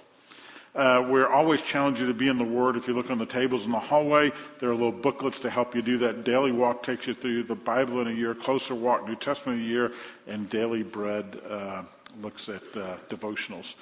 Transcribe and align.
Uh, 0.75 1.03
we're 1.09 1.28
always 1.28 1.62
challenging 1.62 2.06
you 2.06 2.14
to 2.14 2.17
be 2.17 2.28
in 2.28 2.38
the 2.38 2.44
Word. 2.44 2.75
If 2.75 2.88
you 2.88 2.94
look 2.94 3.09
on 3.09 3.17
the 3.17 3.25
tables 3.25 3.66
in 3.66 3.72
the 3.72 3.80
hallway, 3.80 4.31
there 4.59 4.70
are 4.70 4.76
little 4.76 4.92
booklets 4.92 5.39
to 5.42 5.50
help 5.50 5.76
you 5.76 5.81
do 5.81 5.98
that. 6.00 6.23
Daily 6.23 6.52
Walk 6.52 6.84
takes 6.84 7.08
you 7.08 7.14
through 7.14 7.44
the 7.44 7.56
Bible 7.56 8.02
in 8.02 8.08
a 8.08 8.11
year, 8.11 8.36
Closer 8.36 8.76
Walk, 8.76 9.08
New 9.08 9.16
Testament 9.16 9.59
in 9.59 9.66
a 9.66 9.67
year, 9.67 9.92
and 10.28 10.50
Daily 10.50 10.84
Bread 10.84 11.42
uh, 11.50 11.84
looks 12.22 12.50
at 12.50 12.64
uh, 12.76 12.98
devotionals. 13.10 13.76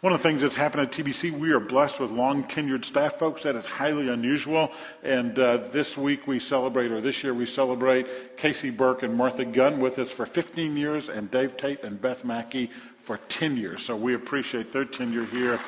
One 0.00 0.12
of 0.12 0.22
the 0.22 0.28
things 0.28 0.42
that's 0.42 0.54
happened 0.54 0.82
at 0.82 0.92
TBC, 0.92 1.32
we 1.32 1.52
are 1.52 1.60
blessed 1.60 1.98
with 1.98 2.10
long 2.10 2.44
tenured 2.44 2.84
staff 2.84 3.18
folks. 3.18 3.44
That 3.44 3.56
is 3.56 3.64
highly 3.64 4.08
unusual. 4.08 4.70
And 5.02 5.38
uh, 5.38 5.56
this 5.72 5.96
week 5.96 6.26
we 6.26 6.40
celebrate, 6.40 6.90
or 6.90 7.00
this 7.00 7.24
year 7.24 7.32
we 7.32 7.46
celebrate 7.46 8.36
Casey 8.36 8.68
Burke 8.68 9.02
and 9.02 9.14
Martha 9.14 9.46
Gunn 9.46 9.80
with 9.80 9.98
us 9.98 10.10
for 10.10 10.26
15 10.26 10.76
years, 10.76 11.08
and 11.08 11.30
Dave 11.30 11.56
Tate 11.56 11.84
and 11.84 11.98
Beth 11.98 12.22
Mackey 12.22 12.70
for 13.02 13.16
10 13.28 13.56
years. 13.56 13.82
So 13.82 13.96
we 13.96 14.14
appreciate 14.14 14.72
their 14.72 14.84
tenure 14.84 15.24
here 15.24 15.58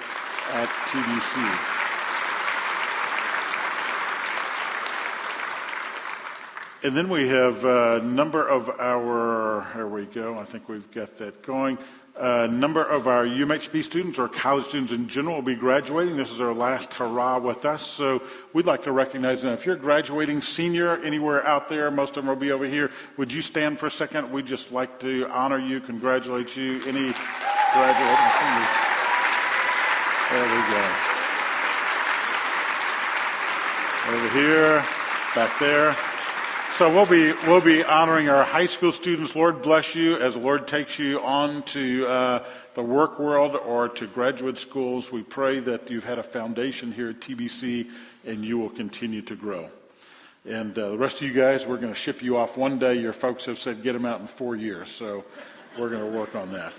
at 0.53 0.69
TBC. 0.69 1.77
And 6.83 6.97
then 6.97 7.09
we 7.09 7.27
have 7.29 7.65
a 7.65 8.01
number 8.01 8.47
of 8.47 8.69
our, 8.79 9.67
here 9.73 9.89
we 9.89 10.05
go, 10.05 10.39
I 10.39 10.45
think 10.45 10.69
we've 10.69 10.89
got 10.93 11.17
that 11.19 11.43
going. 11.43 11.79
A 12.19 12.49
number 12.49 12.83
of 12.83 13.09
our 13.09 13.27
UMHB 13.27 13.85
students 13.85 14.19
or 14.19 14.27
college 14.27 14.65
students 14.67 14.91
in 14.91 15.07
general 15.07 15.37
will 15.37 15.43
be 15.43 15.55
graduating. 15.55 16.17
This 16.17 16.31
is 16.31 16.41
our 16.41 16.55
last 16.55 16.95
hurrah 16.95 17.39
with 17.39 17.67
us. 17.67 17.87
So 17.87 18.23
we'd 18.55 18.65
like 18.65 18.85
to 18.85 18.93
recognize 18.93 19.43
them. 19.43 19.53
If 19.53 19.67
you're 19.67 19.77
graduating 19.77 20.41
senior 20.41 20.97
anywhere 21.05 21.47
out 21.47 21.69
there, 21.69 21.91
most 21.91 22.17
of 22.17 22.25
them 22.25 22.29
will 22.29 22.37
be 22.37 22.53
over 22.53 22.65
here. 22.65 22.91
Would 23.19 23.35
you 23.35 23.43
stand 23.43 23.79
for 23.79 23.87
a 23.87 23.91
second? 23.91 24.33
We'd 24.33 24.47
just 24.47 24.73
like 24.73 24.99
to 25.01 25.27
honor 25.29 25.59
you, 25.59 25.81
congratulate 25.81 26.57
you. 26.57 26.77
Any 26.87 27.13
graduating 27.75 28.31
seniors? 28.41 28.69
There 30.31 30.43
we 30.43 30.63
go. 30.73 30.85
Over 34.09 34.29
here, 34.31 34.87
back 35.35 35.59
there. 35.59 36.16
So 36.79 36.95
we'll 36.95 37.07
be 37.07 37.33
we'll 37.49 37.63
be 37.63 37.83
honoring 37.83 38.29
our 38.29 38.45
high 38.45 38.67
school 38.67 38.93
students. 38.93 39.35
Lord 39.35 39.63
bless 39.63 39.95
you 39.95 40.17
as 40.17 40.35
the 40.35 40.41
Lord 40.41 40.69
takes 40.69 40.99
you 40.99 41.21
on 41.21 41.63
to 41.63 42.07
uh, 42.07 42.45
the 42.75 42.83
work 42.83 43.19
world 43.19 43.57
or 43.57 43.89
to 43.89 44.07
graduate 44.07 44.59
schools. 44.59 45.11
We 45.11 45.23
pray 45.23 45.61
that 45.61 45.91
you've 45.91 46.05
had 46.05 46.19
a 46.19 46.23
foundation 46.23 46.93
here 46.93 47.09
at 47.09 47.21
TBC 47.21 47.89
and 48.27 48.45
you 48.45 48.59
will 48.59 48.69
continue 48.69 49.23
to 49.23 49.35
grow. 49.35 49.71
And 50.45 50.79
uh, 50.79 50.91
the 50.91 50.99
rest 50.99 51.23
of 51.23 51.29
you 51.29 51.33
guys, 51.33 51.67
we're 51.67 51.79
going 51.79 51.95
to 51.95 51.99
ship 51.99 52.21
you 52.21 52.37
off 52.37 52.59
one 52.59 52.79
day. 52.79 52.97
Your 52.97 53.15
folks 53.15 53.47
have 53.47 53.59
said 53.59 53.83
get 53.83 53.95
them 53.95 54.05
out 54.05 54.21
in 54.21 54.27
four 54.27 54.55
years, 54.55 54.91
so 54.91 55.25
we're 55.79 55.89
going 55.89 56.13
to 56.13 56.19
work 56.19 56.35
on 56.35 56.53
that. 56.53 56.75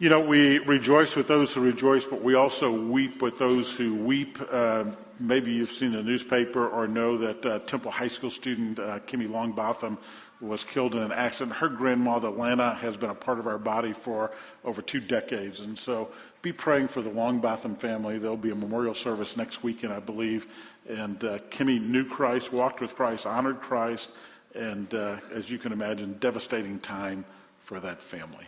You 0.00 0.08
know, 0.08 0.20
we 0.20 0.60
rejoice 0.60 1.14
with 1.14 1.26
those 1.26 1.52
who 1.52 1.60
rejoice, 1.60 2.06
but 2.06 2.22
we 2.22 2.34
also 2.34 2.72
weep 2.72 3.20
with 3.20 3.38
those 3.38 3.70
who 3.70 3.94
weep. 3.94 4.38
Uh, 4.50 4.84
maybe 5.18 5.52
you've 5.52 5.72
seen 5.72 5.92
the 5.92 6.02
newspaper 6.02 6.66
or 6.66 6.88
know 6.88 7.18
that 7.18 7.44
uh, 7.44 7.58
Temple 7.58 7.90
High 7.90 8.08
School 8.08 8.30
student 8.30 8.78
uh, 8.78 9.00
Kimmy 9.00 9.28
Longbotham 9.28 9.98
was 10.40 10.64
killed 10.64 10.94
in 10.94 11.02
an 11.02 11.12
accident. 11.12 11.54
Her 11.54 11.68
grandmother, 11.68 12.30
Lana, 12.30 12.76
has 12.76 12.96
been 12.96 13.10
a 13.10 13.14
part 13.14 13.40
of 13.40 13.46
our 13.46 13.58
body 13.58 13.92
for 13.92 14.30
over 14.64 14.80
two 14.80 15.00
decades. 15.00 15.60
And 15.60 15.78
so 15.78 16.08
be 16.40 16.50
praying 16.50 16.88
for 16.88 17.02
the 17.02 17.10
Longbotham 17.10 17.74
family. 17.74 18.18
There'll 18.18 18.38
be 18.38 18.52
a 18.52 18.54
memorial 18.54 18.94
service 18.94 19.36
next 19.36 19.62
weekend, 19.62 19.92
I 19.92 20.00
believe. 20.00 20.46
And 20.88 21.22
uh, 21.22 21.40
Kimmy 21.50 21.78
knew 21.78 22.06
Christ, 22.06 22.54
walked 22.54 22.80
with 22.80 22.94
Christ, 22.94 23.26
honored 23.26 23.60
Christ, 23.60 24.10
and 24.54 24.94
uh, 24.94 25.18
as 25.34 25.50
you 25.50 25.58
can 25.58 25.72
imagine, 25.72 26.16
devastating 26.20 26.80
time 26.80 27.26
for 27.66 27.80
that 27.80 28.00
family. 28.00 28.46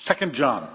Second 0.00 0.32
John. 0.32 0.66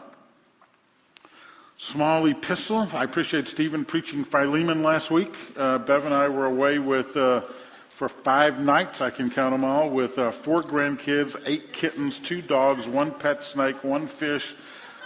Small 1.78 2.28
epistle. 2.28 2.88
I 2.94 3.04
appreciate 3.04 3.48
Stephen 3.48 3.84
preaching 3.84 4.24
Philemon 4.24 4.84
last 4.84 5.10
week. 5.10 5.34
Uh, 5.58 5.80
Bev 5.80 6.06
and 6.06 6.14
I 6.14 6.30
were 6.30 6.46
away 6.46 6.78
with 6.78 7.18
uh, 7.18 7.42
for 7.90 8.08
five 8.08 8.60
nights. 8.60 9.02
I 9.02 9.10
can 9.10 9.32
count 9.32 9.52
them 9.52 9.66
all 9.66 9.90
with 9.90 10.20
uh, 10.20 10.30
four 10.30 10.62
grandkids, 10.62 11.36
eight 11.48 11.74
kittens, 11.74 12.20
two 12.20 12.44
dogs, 12.44 12.88
one 12.88 13.12
pet 13.12 13.44
snake, 13.44 13.84
one 13.84 14.06
fish, 14.06 14.54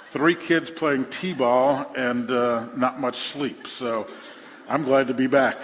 three 0.10 0.36
kids 0.36 0.70
playing 0.70 1.06
t-ball, 1.06 1.94
and 1.96 2.30
uh, 2.30 2.68
not 2.76 3.00
much 3.00 3.20
sleep. 3.20 3.68
So 3.68 4.06
I'm 4.68 4.84
glad 4.84 5.08
to 5.08 5.14
be 5.14 5.28
back. 5.28 5.60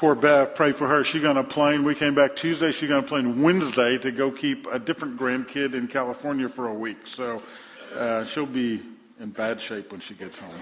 Poor 0.00 0.14
Bev, 0.14 0.54
pray 0.54 0.72
for 0.72 0.88
her. 0.88 1.04
She 1.04 1.20
got 1.20 1.36
on 1.36 1.44
a 1.44 1.46
plane. 1.46 1.84
We 1.84 1.94
came 1.94 2.14
back 2.14 2.34
Tuesday. 2.34 2.72
She 2.72 2.86
got 2.86 2.96
on 2.96 3.04
a 3.04 3.06
plane 3.06 3.42
Wednesday 3.42 3.98
to 3.98 4.10
go 4.10 4.30
keep 4.30 4.66
a 4.66 4.78
different 4.78 5.18
grandkid 5.18 5.74
in 5.74 5.88
California 5.88 6.48
for 6.48 6.68
a 6.68 6.72
week. 6.72 7.06
So 7.06 7.42
uh, 7.94 8.24
she'll 8.24 8.46
be 8.46 8.80
in 9.20 9.28
bad 9.28 9.60
shape 9.60 9.92
when 9.92 10.00
she 10.00 10.14
gets 10.14 10.38
home. 10.38 10.58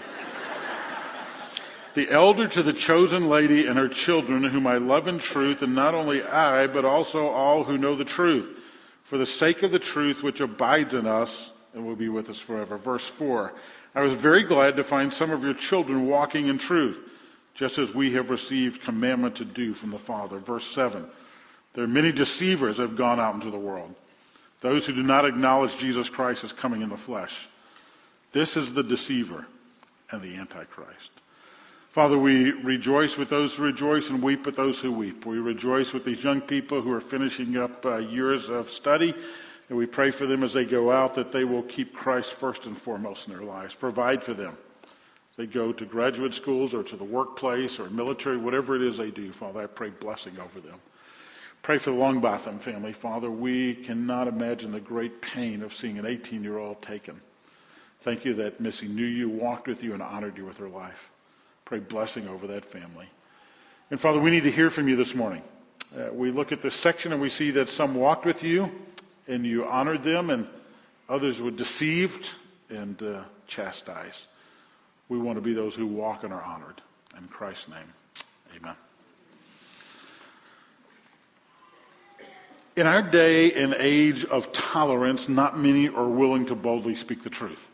the 1.94 2.10
elder 2.10 2.48
to 2.48 2.64
the 2.64 2.72
chosen 2.72 3.28
lady 3.28 3.68
and 3.68 3.78
her 3.78 3.86
children, 3.86 4.42
whom 4.42 4.66
I 4.66 4.78
love 4.78 5.06
in 5.06 5.20
truth, 5.20 5.62
and 5.62 5.72
not 5.72 5.94
only 5.94 6.20
I, 6.20 6.66
but 6.66 6.84
also 6.84 7.28
all 7.28 7.62
who 7.62 7.78
know 7.78 7.94
the 7.94 8.04
truth, 8.04 8.58
for 9.04 9.18
the 9.18 9.26
sake 9.26 9.62
of 9.62 9.70
the 9.70 9.78
truth 9.78 10.20
which 10.20 10.40
abides 10.40 10.94
in 10.94 11.06
us 11.06 11.52
and 11.74 11.86
will 11.86 11.94
be 11.94 12.08
with 12.08 12.28
us 12.28 12.40
forever. 12.40 12.76
Verse 12.76 13.06
4. 13.06 13.52
I 13.94 14.00
was 14.00 14.14
very 14.14 14.42
glad 14.42 14.74
to 14.74 14.82
find 14.82 15.14
some 15.14 15.30
of 15.30 15.44
your 15.44 15.54
children 15.54 16.08
walking 16.08 16.48
in 16.48 16.58
truth 16.58 16.98
just 17.58 17.78
as 17.78 17.92
we 17.92 18.12
have 18.12 18.30
received 18.30 18.82
commandment 18.82 19.34
to 19.36 19.44
do 19.44 19.74
from 19.74 19.90
the 19.90 19.98
Father. 19.98 20.38
Verse 20.38 20.64
7. 20.64 21.04
There 21.74 21.82
are 21.82 21.88
many 21.88 22.12
deceivers 22.12 22.76
that 22.76 22.84
have 22.84 22.96
gone 22.96 23.18
out 23.18 23.34
into 23.34 23.50
the 23.50 23.58
world. 23.58 23.92
Those 24.60 24.86
who 24.86 24.92
do 24.92 25.02
not 25.02 25.24
acknowledge 25.24 25.76
Jesus 25.76 26.08
Christ 26.08 26.44
as 26.44 26.52
coming 26.52 26.82
in 26.82 26.88
the 26.88 26.96
flesh. 26.96 27.36
This 28.30 28.56
is 28.56 28.72
the 28.72 28.84
deceiver 28.84 29.44
and 30.12 30.22
the 30.22 30.36
antichrist. 30.36 31.10
Father, 31.90 32.16
we 32.16 32.52
rejoice 32.52 33.16
with 33.16 33.28
those 33.28 33.56
who 33.56 33.64
rejoice 33.64 34.08
and 34.08 34.22
weep 34.22 34.46
with 34.46 34.54
those 34.54 34.80
who 34.80 34.92
weep. 34.92 35.26
We 35.26 35.38
rejoice 35.38 35.92
with 35.92 36.04
these 36.04 36.22
young 36.22 36.40
people 36.40 36.80
who 36.80 36.92
are 36.92 37.00
finishing 37.00 37.56
up 37.56 37.84
uh, 37.84 37.96
years 37.96 38.48
of 38.48 38.70
study. 38.70 39.12
And 39.68 39.76
we 39.76 39.86
pray 39.86 40.10
for 40.10 40.26
them 40.26 40.44
as 40.44 40.52
they 40.52 40.64
go 40.64 40.92
out 40.92 41.14
that 41.14 41.32
they 41.32 41.42
will 41.42 41.64
keep 41.64 41.92
Christ 41.92 42.34
first 42.34 42.66
and 42.66 42.78
foremost 42.78 43.26
in 43.26 43.34
their 43.34 43.42
lives. 43.42 43.74
Provide 43.74 44.22
for 44.22 44.32
them 44.32 44.56
they 45.38 45.46
go 45.46 45.72
to 45.72 45.84
graduate 45.86 46.34
schools 46.34 46.74
or 46.74 46.82
to 46.82 46.96
the 46.96 47.04
workplace 47.04 47.78
or 47.78 47.88
military, 47.88 48.36
whatever 48.36 48.74
it 48.74 48.82
is 48.82 48.98
they 48.98 49.12
do, 49.12 49.32
Father, 49.32 49.62
I 49.62 49.66
pray 49.66 49.90
blessing 49.90 50.36
over 50.38 50.60
them. 50.60 50.74
Pray 51.62 51.78
for 51.78 51.90
the 51.90 51.96
Longbotham 51.96 52.58
family, 52.58 52.92
Father. 52.92 53.30
We 53.30 53.76
cannot 53.76 54.26
imagine 54.26 54.72
the 54.72 54.80
great 54.80 55.22
pain 55.22 55.62
of 55.62 55.72
seeing 55.72 55.96
an 55.96 56.06
18 56.06 56.42
year 56.42 56.58
old 56.58 56.82
taken. 56.82 57.20
Thank 58.02 58.24
you 58.24 58.34
that 58.34 58.60
Missy 58.60 58.88
knew 58.88 59.06
you, 59.06 59.28
walked 59.28 59.68
with 59.68 59.84
you, 59.84 59.92
and 59.92 60.02
honored 60.02 60.36
you 60.36 60.44
with 60.44 60.58
her 60.58 60.68
life. 60.68 61.08
Pray 61.64 61.78
blessing 61.78 62.26
over 62.26 62.48
that 62.48 62.64
family. 62.64 63.06
And 63.92 64.00
Father, 64.00 64.18
we 64.18 64.30
need 64.30 64.42
to 64.42 64.50
hear 64.50 64.70
from 64.70 64.88
you 64.88 64.96
this 64.96 65.14
morning. 65.14 65.42
Uh, 65.96 66.12
we 66.12 66.32
look 66.32 66.50
at 66.50 66.62
this 66.62 66.74
section 66.74 67.12
and 67.12 67.22
we 67.22 67.30
see 67.30 67.52
that 67.52 67.68
some 67.68 67.94
walked 67.94 68.26
with 68.26 68.42
you 68.42 68.70
and 69.28 69.46
you 69.46 69.66
honored 69.66 70.02
them, 70.02 70.30
and 70.30 70.48
others 71.08 71.40
were 71.40 71.52
deceived 71.52 72.28
and 72.70 73.00
uh, 73.02 73.22
chastised. 73.46 74.24
We 75.08 75.18
want 75.18 75.36
to 75.36 75.42
be 75.42 75.54
those 75.54 75.74
who 75.74 75.86
walk 75.86 76.24
and 76.24 76.32
are 76.32 76.42
honored. 76.42 76.80
In 77.16 77.26
Christ's 77.28 77.68
name, 77.68 77.92
amen. 78.56 78.74
In 82.76 82.86
our 82.86 83.02
day 83.02 83.54
and 83.54 83.74
age 83.74 84.24
of 84.24 84.52
tolerance, 84.52 85.28
not 85.28 85.58
many 85.58 85.88
are 85.88 86.06
willing 86.06 86.46
to 86.46 86.54
boldly 86.54 86.94
speak 86.94 87.22
the 87.24 87.30
truth. 87.30 87.66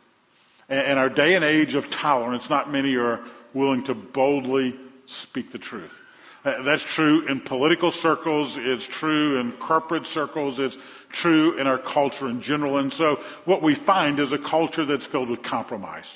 In 0.71 0.97
our 0.97 1.11
day 1.11 1.35
and 1.35 1.45
age 1.45 1.75
of 1.75 1.91
tolerance, 1.91 2.49
not 2.49 2.73
many 2.73 2.97
are 2.97 3.21
willing 3.53 3.85
to 3.85 3.95
boldly 3.95 4.77
speak 5.07 5.53
the 5.53 5.59
truth. 5.59 6.01
Uh, 6.45 6.63
that's 6.63 6.83
true 6.83 7.27
in 7.27 7.41
political 7.41 7.91
circles. 7.91 8.57
It's 8.57 8.87
true 8.87 9.41
in 9.41 9.53
corporate 9.53 10.07
circles. 10.07 10.59
It's 10.59 10.77
true 11.11 11.59
in 11.59 11.67
our 11.67 11.79
culture 11.79 12.29
in 12.29 12.43
general. 12.43 12.79
And 12.79 12.93
so 12.93 13.23
what 13.45 13.63
we 13.63 13.75
find 13.75 14.21
is 14.21 14.33
a 14.33 14.39
culture 14.39 14.85
that's 14.85 15.07
filled 15.07 15.31
with 15.31 15.43
compromise. 15.43 16.11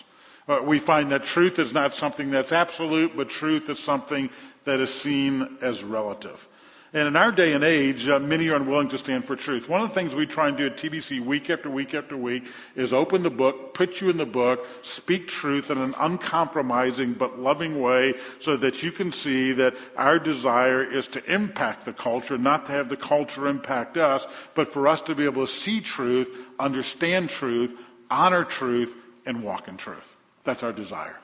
Uh, 0.48 0.60
we 0.64 0.78
find 0.78 1.10
that 1.10 1.24
truth 1.24 1.58
is 1.58 1.72
not 1.74 1.94
something 1.94 2.30
that's 2.30 2.52
absolute, 2.52 3.14
but 3.14 3.28
truth 3.28 3.68
is 3.68 3.78
something 3.78 4.30
that 4.64 4.80
is 4.80 4.92
seen 4.92 5.58
as 5.60 5.84
relative. 5.84 6.48
And 6.94 7.06
in 7.06 7.16
our 7.16 7.30
day 7.30 7.52
and 7.52 7.62
age, 7.62 8.08
uh, 8.08 8.18
many 8.18 8.48
are 8.48 8.56
unwilling 8.56 8.88
to 8.88 8.98
stand 8.98 9.26
for 9.26 9.36
truth. 9.36 9.68
One 9.68 9.82
of 9.82 9.90
the 9.90 9.94
things 9.94 10.14
we 10.14 10.24
try 10.24 10.48
and 10.48 10.56
do 10.56 10.64
at 10.64 10.78
TBC 10.78 11.22
week 11.22 11.50
after 11.50 11.68
week 11.68 11.92
after 11.92 12.16
week 12.16 12.44
is 12.76 12.94
open 12.94 13.22
the 13.22 13.28
book, 13.28 13.74
put 13.74 14.00
you 14.00 14.08
in 14.08 14.16
the 14.16 14.24
book, 14.24 14.66
speak 14.80 15.28
truth 15.28 15.70
in 15.70 15.76
an 15.76 15.94
uncompromising 15.98 17.12
but 17.12 17.38
loving 17.38 17.78
way 17.78 18.14
so 18.40 18.56
that 18.56 18.82
you 18.82 18.90
can 18.90 19.12
see 19.12 19.52
that 19.52 19.74
our 19.98 20.18
desire 20.18 20.82
is 20.82 21.08
to 21.08 21.22
impact 21.30 21.84
the 21.84 21.92
culture, 21.92 22.38
not 22.38 22.64
to 22.66 22.72
have 22.72 22.88
the 22.88 22.96
culture 22.96 23.48
impact 23.48 23.98
us, 23.98 24.26
but 24.54 24.72
for 24.72 24.88
us 24.88 25.02
to 25.02 25.14
be 25.14 25.26
able 25.26 25.44
to 25.44 25.52
see 25.52 25.82
truth, 25.82 26.34
understand 26.58 27.28
truth, 27.28 27.78
honor 28.10 28.44
truth, 28.44 28.94
and 29.26 29.42
walk 29.42 29.68
in 29.68 29.76
truth. 29.76 30.17
That's 30.48 30.62
our 30.62 30.72
desire. 30.72 31.14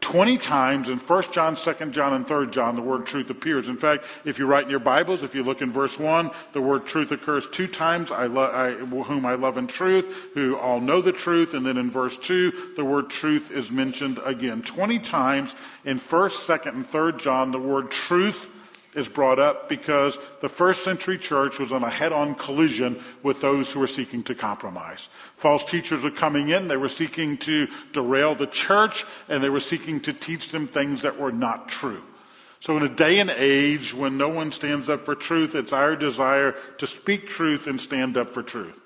20 0.00 0.38
times 0.38 0.88
in 0.88 0.98
1 0.98 1.22
John, 1.32 1.56
2 1.56 1.90
John, 1.90 2.12
and 2.12 2.24
3 2.24 2.50
John, 2.50 2.76
the 2.76 2.82
word 2.82 3.04
truth 3.04 3.30
appears. 3.30 3.66
In 3.66 3.76
fact, 3.76 4.04
if 4.24 4.38
you 4.38 4.46
write 4.46 4.62
in 4.62 4.70
your 4.70 4.78
Bibles, 4.78 5.24
if 5.24 5.34
you 5.34 5.42
look 5.42 5.60
in 5.60 5.72
verse 5.72 5.98
1, 5.98 6.30
the 6.52 6.60
word 6.60 6.86
truth 6.86 7.10
occurs 7.10 7.48
two 7.48 7.66
times, 7.66 8.12
I 8.12 8.26
lo- 8.26 8.44
I, 8.44 8.74
whom 8.74 9.26
I 9.26 9.34
love 9.34 9.58
in 9.58 9.66
truth, 9.66 10.04
who 10.34 10.56
all 10.56 10.80
know 10.80 11.02
the 11.02 11.10
truth. 11.10 11.54
And 11.54 11.66
then 11.66 11.76
in 11.76 11.90
verse 11.90 12.16
2, 12.16 12.74
the 12.76 12.84
word 12.84 13.10
truth 13.10 13.50
is 13.50 13.72
mentioned 13.72 14.20
again. 14.24 14.62
20 14.62 15.00
times 15.00 15.52
in 15.84 15.98
1st, 15.98 16.46
2nd, 16.46 16.74
and 16.74 16.88
3rd 16.88 17.18
John, 17.18 17.50
the 17.50 17.58
word 17.58 17.90
truth 17.90 18.50
is 18.94 19.08
brought 19.08 19.38
up 19.38 19.68
because 19.68 20.18
the 20.40 20.48
first 20.48 20.84
century 20.84 21.18
church 21.18 21.58
was 21.58 21.72
on 21.72 21.82
a 21.84 21.90
head-on 21.90 22.34
collision 22.34 23.02
with 23.22 23.40
those 23.40 23.70
who 23.70 23.80
were 23.80 23.86
seeking 23.86 24.22
to 24.24 24.34
compromise. 24.34 25.08
False 25.36 25.64
teachers 25.64 26.02
were 26.02 26.10
coming 26.10 26.48
in, 26.50 26.68
they 26.68 26.76
were 26.76 26.88
seeking 26.88 27.36
to 27.38 27.66
derail 27.92 28.34
the 28.34 28.46
church, 28.46 29.04
and 29.28 29.42
they 29.42 29.48
were 29.48 29.60
seeking 29.60 30.00
to 30.00 30.12
teach 30.12 30.50
them 30.50 30.68
things 30.68 31.02
that 31.02 31.18
were 31.18 31.32
not 31.32 31.68
true. 31.68 32.02
So 32.60 32.76
in 32.76 32.82
a 32.82 32.88
day 32.88 33.18
and 33.18 33.30
age 33.30 33.92
when 33.92 34.16
no 34.16 34.30
one 34.30 34.50
stands 34.50 34.88
up 34.88 35.04
for 35.04 35.14
truth, 35.14 35.54
it's 35.54 35.72
our 35.72 35.96
desire 35.96 36.54
to 36.78 36.86
speak 36.86 37.26
truth 37.26 37.66
and 37.66 37.80
stand 37.80 38.16
up 38.16 38.32
for 38.32 38.42
truth. 38.42 38.80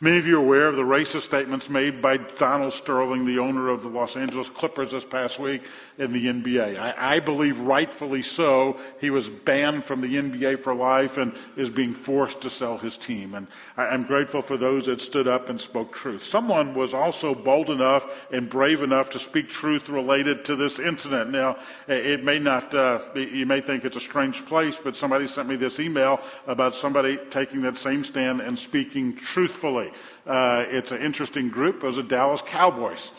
Many 0.00 0.18
of 0.18 0.28
you 0.28 0.36
are 0.36 0.44
aware 0.44 0.68
of 0.68 0.76
the 0.76 0.82
racist 0.82 1.22
statements 1.22 1.68
made 1.68 2.00
by 2.00 2.18
Donald 2.18 2.72
Sterling, 2.72 3.24
the 3.24 3.40
owner 3.40 3.68
of 3.68 3.82
the 3.82 3.88
Los 3.88 4.16
Angeles 4.16 4.48
Clippers 4.48 4.92
this 4.92 5.04
past 5.04 5.40
week 5.40 5.62
in 5.98 6.12
the 6.12 6.26
NBA. 6.26 6.78
I, 6.78 7.16
I, 7.16 7.18
believe 7.18 7.58
rightfully 7.58 8.22
so. 8.22 8.78
He 9.00 9.10
was 9.10 9.28
banned 9.28 9.84
from 9.84 10.00
the 10.00 10.06
NBA 10.06 10.62
for 10.62 10.72
life 10.72 11.18
and 11.18 11.34
is 11.56 11.68
being 11.68 11.94
forced 11.94 12.42
to 12.42 12.50
sell 12.50 12.78
his 12.78 12.96
team. 12.96 13.34
And 13.34 13.48
I, 13.76 13.92
am 13.92 14.04
grateful 14.04 14.40
for 14.40 14.56
those 14.56 14.86
that 14.86 15.00
stood 15.00 15.26
up 15.26 15.48
and 15.48 15.60
spoke 15.60 15.92
truth. 15.92 16.22
Someone 16.22 16.74
was 16.76 16.94
also 16.94 17.34
bold 17.34 17.68
enough 17.68 18.06
and 18.30 18.48
brave 18.48 18.82
enough 18.82 19.10
to 19.10 19.18
speak 19.18 19.48
truth 19.48 19.88
related 19.88 20.44
to 20.44 20.54
this 20.54 20.78
incident. 20.78 21.30
Now, 21.30 21.58
it 21.88 22.22
may 22.22 22.38
not, 22.38 22.72
uh, 22.72 23.00
you 23.16 23.46
may 23.46 23.60
think 23.60 23.84
it's 23.84 23.96
a 23.96 24.00
strange 24.00 24.46
place, 24.46 24.78
but 24.80 24.94
somebody 24.94 25.26
sent 25.26 25.48
me 25.48 25.56
this 25.56 25.80
email 25.80 26.20
about 26.46 26.76
somebody 26.76 27.18
taking 27.30 27.62
that 27.62 27.76
same 27.76 28.04
stand 28.04 28.40
and 28.40 28.56
speaking 28.56 29.16
truthfully. 29.16 29.87
Uh, 30.26 30.64
it's 30.68 30.92
an 30.92 31.02
interesting 31.02 31.48
group. 31.48 31.80
Those 31.80 31.98
are 31.98 32.02
Dallas 32.02 32.42
Cowboys. 32.42 33.10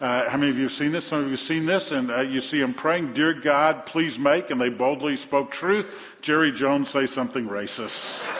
Uh, 0.00 0.28
how 0.28 0.36
many 0.36 0.50
of 0.50 0.58
you 0.58 0.64
have 0.64 0.72
seen 0.72 0.92
this? 0.92 1.06
Some 1.06 1.20
of 1.20 1.24
you 1.26 1.30
have 1.30 1.40
seen 1.40 1.64
this, 1.64 1.90
and 1.90 2.10
uh, 2.10 2.20
you 2.20 2.40
see 2.40 2.60
them 2.60 2.74
praying, 2.74 3.14
"Dear 3.14 3.32
God, 3.32 3.86
please 3.86 4.18
make," 4.18 4.50
and 4.50 4.60
they 4.60 4.68
boldly 4.68 5.16
spoke 5.16 5.50
truth. 5.50 5.86
Jerry 6.20 6.52
Jones 6.52 6.90
say 6.90 7.06
something 7.06 7.48
racist. 7.48 8.22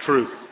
truth. 0.00 0.43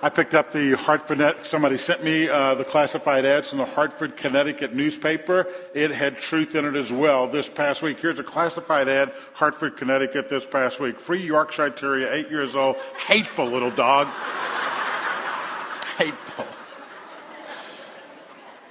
I 0.00 0.10
picked 0.10 0.34
up 0.34 0.52
the 0.52 0.76
Hartford, 0.76 1.18
Net 1.18 1.44
somebody 1.44 1.76
sent 1.76 2.04
me 2.04 2.28
uh, 2.28 2.54
the 2.54 2.64
classified 2.64 3.24
ads 3.24 3.48
from 3.48 3.58
the 3.58 3.64
Hartford, 3.64 4.16
Connecticut 4.16 4.72
newspaper. 4.72 5.48
It 5.74 5.90
had 5.90 6.18
truth 6.18 6.54
in 6.54 6.64
it 6.64 6.76
as 6.76 6.92
well 6.92 7.26
this 7.28 7.48
past 7.48 7.82
week. 7.82 7.98
Here's 7.98 8.20
a 8.20 8.24
classified 8.24 8.88
ad, 8.88 9.12
Hartford, 9.32 9.76
Connecticut 9.76 10.28
this 10.28 10.46
past 10.46 10.78
week. 10.78 11.00
Free 11.00 11.22
Yorkshire 11.24 11.70
Terrier, 11.70 12.12
eight 12.12 12.30
years 12.30 12.54
old, 12.54 12.76
hateful 13.08 13.46
little 13.46 13.72
dog. 13.72 14.06
hateful. 15.98 16.46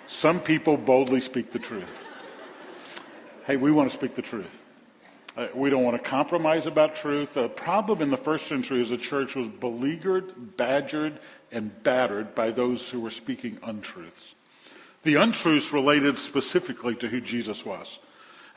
Some 0.07 0.39
people 0.39 0.77
boldly 0.77 1.19
speak 1.19 1.51
the 1.51 1.59
truth. 1.59 1.83
Hey, 3.45 3.57
we 3.57 3.71
want 3.71 3.91
to 3.91 3.97
speak 3.97 4.15
the 4.15 4.21
truth. 4.21 4.66
Uh, 5.37 5.47
we 5.53 5.69
don't 5.69 5.83
want 5.83 6.01
to 6.01 6.09
compromise 6.09 6.65
about 6.65 6.95
truth. 6.95 7.35
The 7.35 7.47
problem 7.47 8.01
in 8.01 8.09
the 8.09 8.17
first 8.17 8.47
century 8.47 8.81
is 8.81 8.89
the 8.89 8.97
church 8.97 9.35
was 9.35 9.47
beleaguered, 9.47 10.57
badgered, 10.57 11.19
and 11.51 11.83
battered 11.83 12.33
by 12.33 12.49
those 12.49 12.89
who 12.89 12.99
were 12.99 13.11
speaking 13.11 13.59
untruths. 13.61 14.33
The 15.03 15.15
untruths 15.15 15.71
related 15.71 16.17
specifically 16.17 16.95
to 16.95 17.07
who 17.07 17.21
Jesus 17.21 17.63
was. 17.63 17.99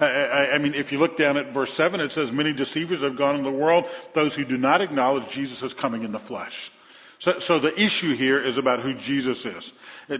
I, 0.00 0.06
I, 0.06 0.54
I, 0.54 0.58
mean, 0.58 0.72
if 0.72 0.90
you 0.90 0.98
look 0.98 1.18
down 1.18 1.36
at 1.36 1.52
verse 1.52 1.74
7, 1.74 2.00
it 2.00 2.12
says, 2.12 2.32
Many 2.32 2.54
deceivers 2.54 3.02
have 3.02 3.16
gone 3.16 3.36
in 3.36 3.42
the 3.42 3.50
world, 3.50 3.84
those 4.14 4.34
who 4.34 4.46
do 4.46 4.56
not 4.56 4.80
acknowledge 4.80 5.28
Jesus 5.28 5.62
as 5.62 5.74
coming 5.74 6.02
in 6.02 6.12
the 6.12 6.18
flesh. 6.18 6.72
So, 7.20 7.38
so, 7.38 7.58
the 7.58 7.78
issue 7.78 8.14
here 8.14 8.42
is 8.42 8.56
about 8.56 8.80
who 8.80 8.94
Jesus 8.94 9.44
is. 9.44 9.74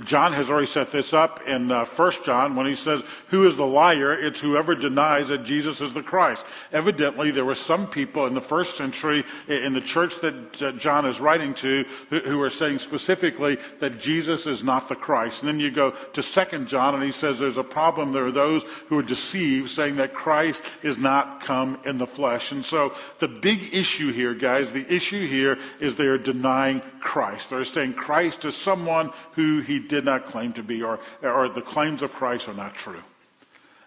John 0.05 0.35
has 0.35 0.51
already 0.51 0.67
set 0.67 0.93
this 0.93 1.15
up 1.15 1.41
in 1.49 1.73
uh, 1.73 1.87
1 1.87 2.13
John 2.27 2.57
when 2.57 2.67
he 2.67 2.75
says, 2.75 3.03
Who 3.29 3.47
is 3.47 3.57
the 3.57 3.65
liar? 3.65 4.13
It's 4.13 4.39
whoever 4.39 4.75
denies 4.75 5.31
that 5.31 5.45
Jesus 5.45 5.81
is 5.81 5.95
the 5.95 6.03
Christ. 6.03 6.45
Evidently, 6.73 7.31
there 7.31 7.47
were 7.47 7.55
some 7.55 7.89
people 7.89 8.27
in 8.27 8.35
the 8.35 8.43
first 8.43 8.77
century 8.77 9.25
in 9.49 9.73
the 9.73 9.81
church 9.81 10.21
that 10.21 10.77
John 10.79 11.07
is 11.07 11.21
writing 11.21 11.55
to 11.55 11.87
who, 12.11 12.21
who 12.21 12.43
are 12.43 12.51
saying 12.51 12.81
specifically 12.81 13.57
that 13.81 13.99
Jesus 13.99 14.47
is 14.47 14.63
not 14.63 14.91
the 14.91 14.95
Christ. 14.95 15.41
And 15.41 15.49
then 15.49 15.59
you 15.59 15.71
go 15.71 15.93
to 16.13 16.23
2 16.23 16.67
John 16.67 16.95
and 16.95 17.03
he 17.03 17.13
says 17.13 17.39
there's 17.39 17.57
a 17.57 17.65
problem. 17.65 18.13
There 18.13 18.27
are 18.27 18.33
those 18.33 18.63
who 18.89 18.99
are 18.99 19.03
deceived 19.03 19.71
saying 19.71 19.97
that 19.97 20.13
Christ 20.13 20.63
is 20.83 20.99
not 20.99 21.41
come 21.41 21.81
in 21.87 21.97
the 21.97 22.07
flesh. 22.07 22.53
And 22.53 22.63
so 22.63 22.95
the 23.21 23.29
big 23.29 23.73
issue 23.73 24.13
here, 24.13 24.35
guys, 24.35 24.75
the 24.75 24.93
issue 24.93 25.27
here 25.27 25.59
is 25.81 25.97
they 25.97 26.05
are 26.05 26.19
denying 26.19 26.83
Christ. 27.01 27.51
They're 27.51 27.65
saying 27.65 27.95
Christ 27.95 28.45
is 28.45 28.57
someone 28.57 29.13
who 29.33 29.61
he 29.61 29.79
did 29.79 30.05
not 30.05 30.27
claim 30.27 30.53
to 30.55 30.63
be, 30.63 30.83
or, 30.83 30.99
or 31.23 31.49
the 31.49 31.63
claims 31.63 32.03
of 32.03 32.13
Christ 32.13 32.49
are 32.49 32.55
not 32.55 32.75
true. 32.75 33.03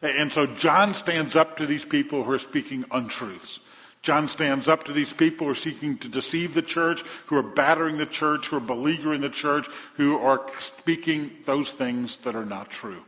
And 0.01 0.31
so 0.31 0.45
John 0.45 0.93
stands 0.93 1.35
up 1.35 1.57
to 1.57 1.65
these 1.65 1.85
people 1.85 2.23
who 2.23 2.31
are 2.31 2.39
speaking 2.39 2.85
untruths. 2.91 3.59
John 4.01 4.27
stands 4.27 4.67
up 4.67 4.83
to 4.85 4.93
these 4.93 5.13
people 5.13 5.47
who 5.47 5.51
are 5.51 5.55
seeking 5.55 5.97
to 5.99 6.09
deceive 6.09 6.53
the 6.53 6.61
church, 6.61 7.01
who 7.27 7.37
are 7.37 7.43
battering 7.43 7.97
the 7.97 8.05
church, 8.05 8.47
who 8.47 8.57
are 8.57 8.59
beleaguering 8.59 9.21
the 9.21 9.29
church, 9.29 9.65
who 9.95 10.17
are 10.17 10.41
speaking 10.59 11.31
those 11.45 11.71
things 11.71 12.17
that 12.17 12.35
are 12.35 12.45
not 12.45 12.69
true. 12.69 13.01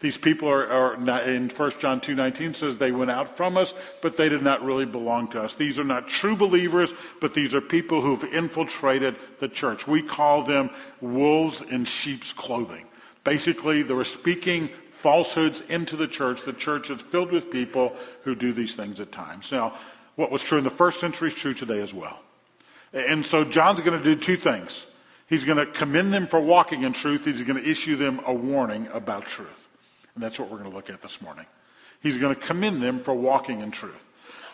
These 0.00 0.18
people 0.18 0.48
are, 0.48 0.66
are 0.66 0.96
not, 0.96 1.26
in 1.26 1.48
1 1.48 1.70
John 1.78 2.00
2.19 2.00 2.54
says 2.54 2.76
they 2.76 2.92
went 2.92 3.10
out 3.10 3.36
from 3.36 3.56
us, 3.56 3.72
but 4.02 4.16
they 4.16 4.28
did 4.28 4.42
not 4.42 4.62
really 4.62 4.84
belong 4.84 5.28
to 5.28 5.42
us. 5.42 5.54
These 5.54 5.78
are 5.78 5.84
not 5.84 6.08
true 6.08 6.36
believers, 6.36 6.92
but 7.20 7.32
these 7.32 7.54
are 7.54 7.60
people 7.60 8.02
who've 8.02 8.24
infiltrated 8.24 9.16
the 9.40 9.48
church. 9.48 9.86
We 9.86 10.02
call 10.02 10.42
them 10.42 10.70
wolves 11.00 11.62
in 11.62 11.86
sheep's 11.86 12.32
clothing. 12.32 12.84
Basically, 13.24 13.82
they 13.82 13.94
were 13.94 14.04
speaking 14.04 14.70
falsehoods 15.00 15.62
into 15.68 15.96
the 15.96 16.08
church. 16.08 16.42
The 16.44 16.52
church 16.52 16.90
is 16.90 17.00
filled 17.00 17.32
with 17.32 17.50
people 17.50 17.96
who 18.24 18.34
do 18.34 18.52
these 18.52 18.74
things 18.74 19.00
at 19.00 19.12
times. 19.12 19.50
Now, 19.50 19.78
what 20.14 20.30
was 20.30 20.42
true 20.42 20.58
in 20.58 20.64
the 20.64 20.70
first 20.70 21.00
century 21.00 21.28
is 21.28 21.34
true 21.34 21.54
today 21.54 21.80
as 21.80 21.94
well. 21.94 22.18
And 22.92 23.24
so 23.24 23.44
John's 23.44 23.80
going 23.80 23.98
to 23.98 24.04
do 24.04 24.14
two 24.14 24.36
things. 24.36 24.86
He's 25.28 25.44
going 25.44 25.58
to 25.58 25.66
commend 25.66 26.12
them 26.12 26.26
for 26.26 26.40
walking 26.40 26.84
in 26.84 26.92
truth. 26.92 27.24
He's 27.24 27.42
going 27.42 27.62
to 27.62 27.68
issue 27.68 27.96
them 27.96 28.20
a 28.24 28.32
warning 28.32 28.88
about 28.92 29.26
truth. 29.26 29.65
And 30.16 30.24
that's 30.24 30.40
what 30.40 30.50
we're 30.50 30.58
going 30.58 30.70
to 30.70 30.74
look 30.74 30.90
at 30.90 31.02
this 31.02 31.20
morning. 31.20 31.44
He's 32.02 32.16
going 32.16 32.34
to 32.34 32.40
commend 32.40 32.82
them 32.82 33.00
for 33.00 33.14
walking 33.14 33.60
in 33.60 33.70
truth. 33.70 33.94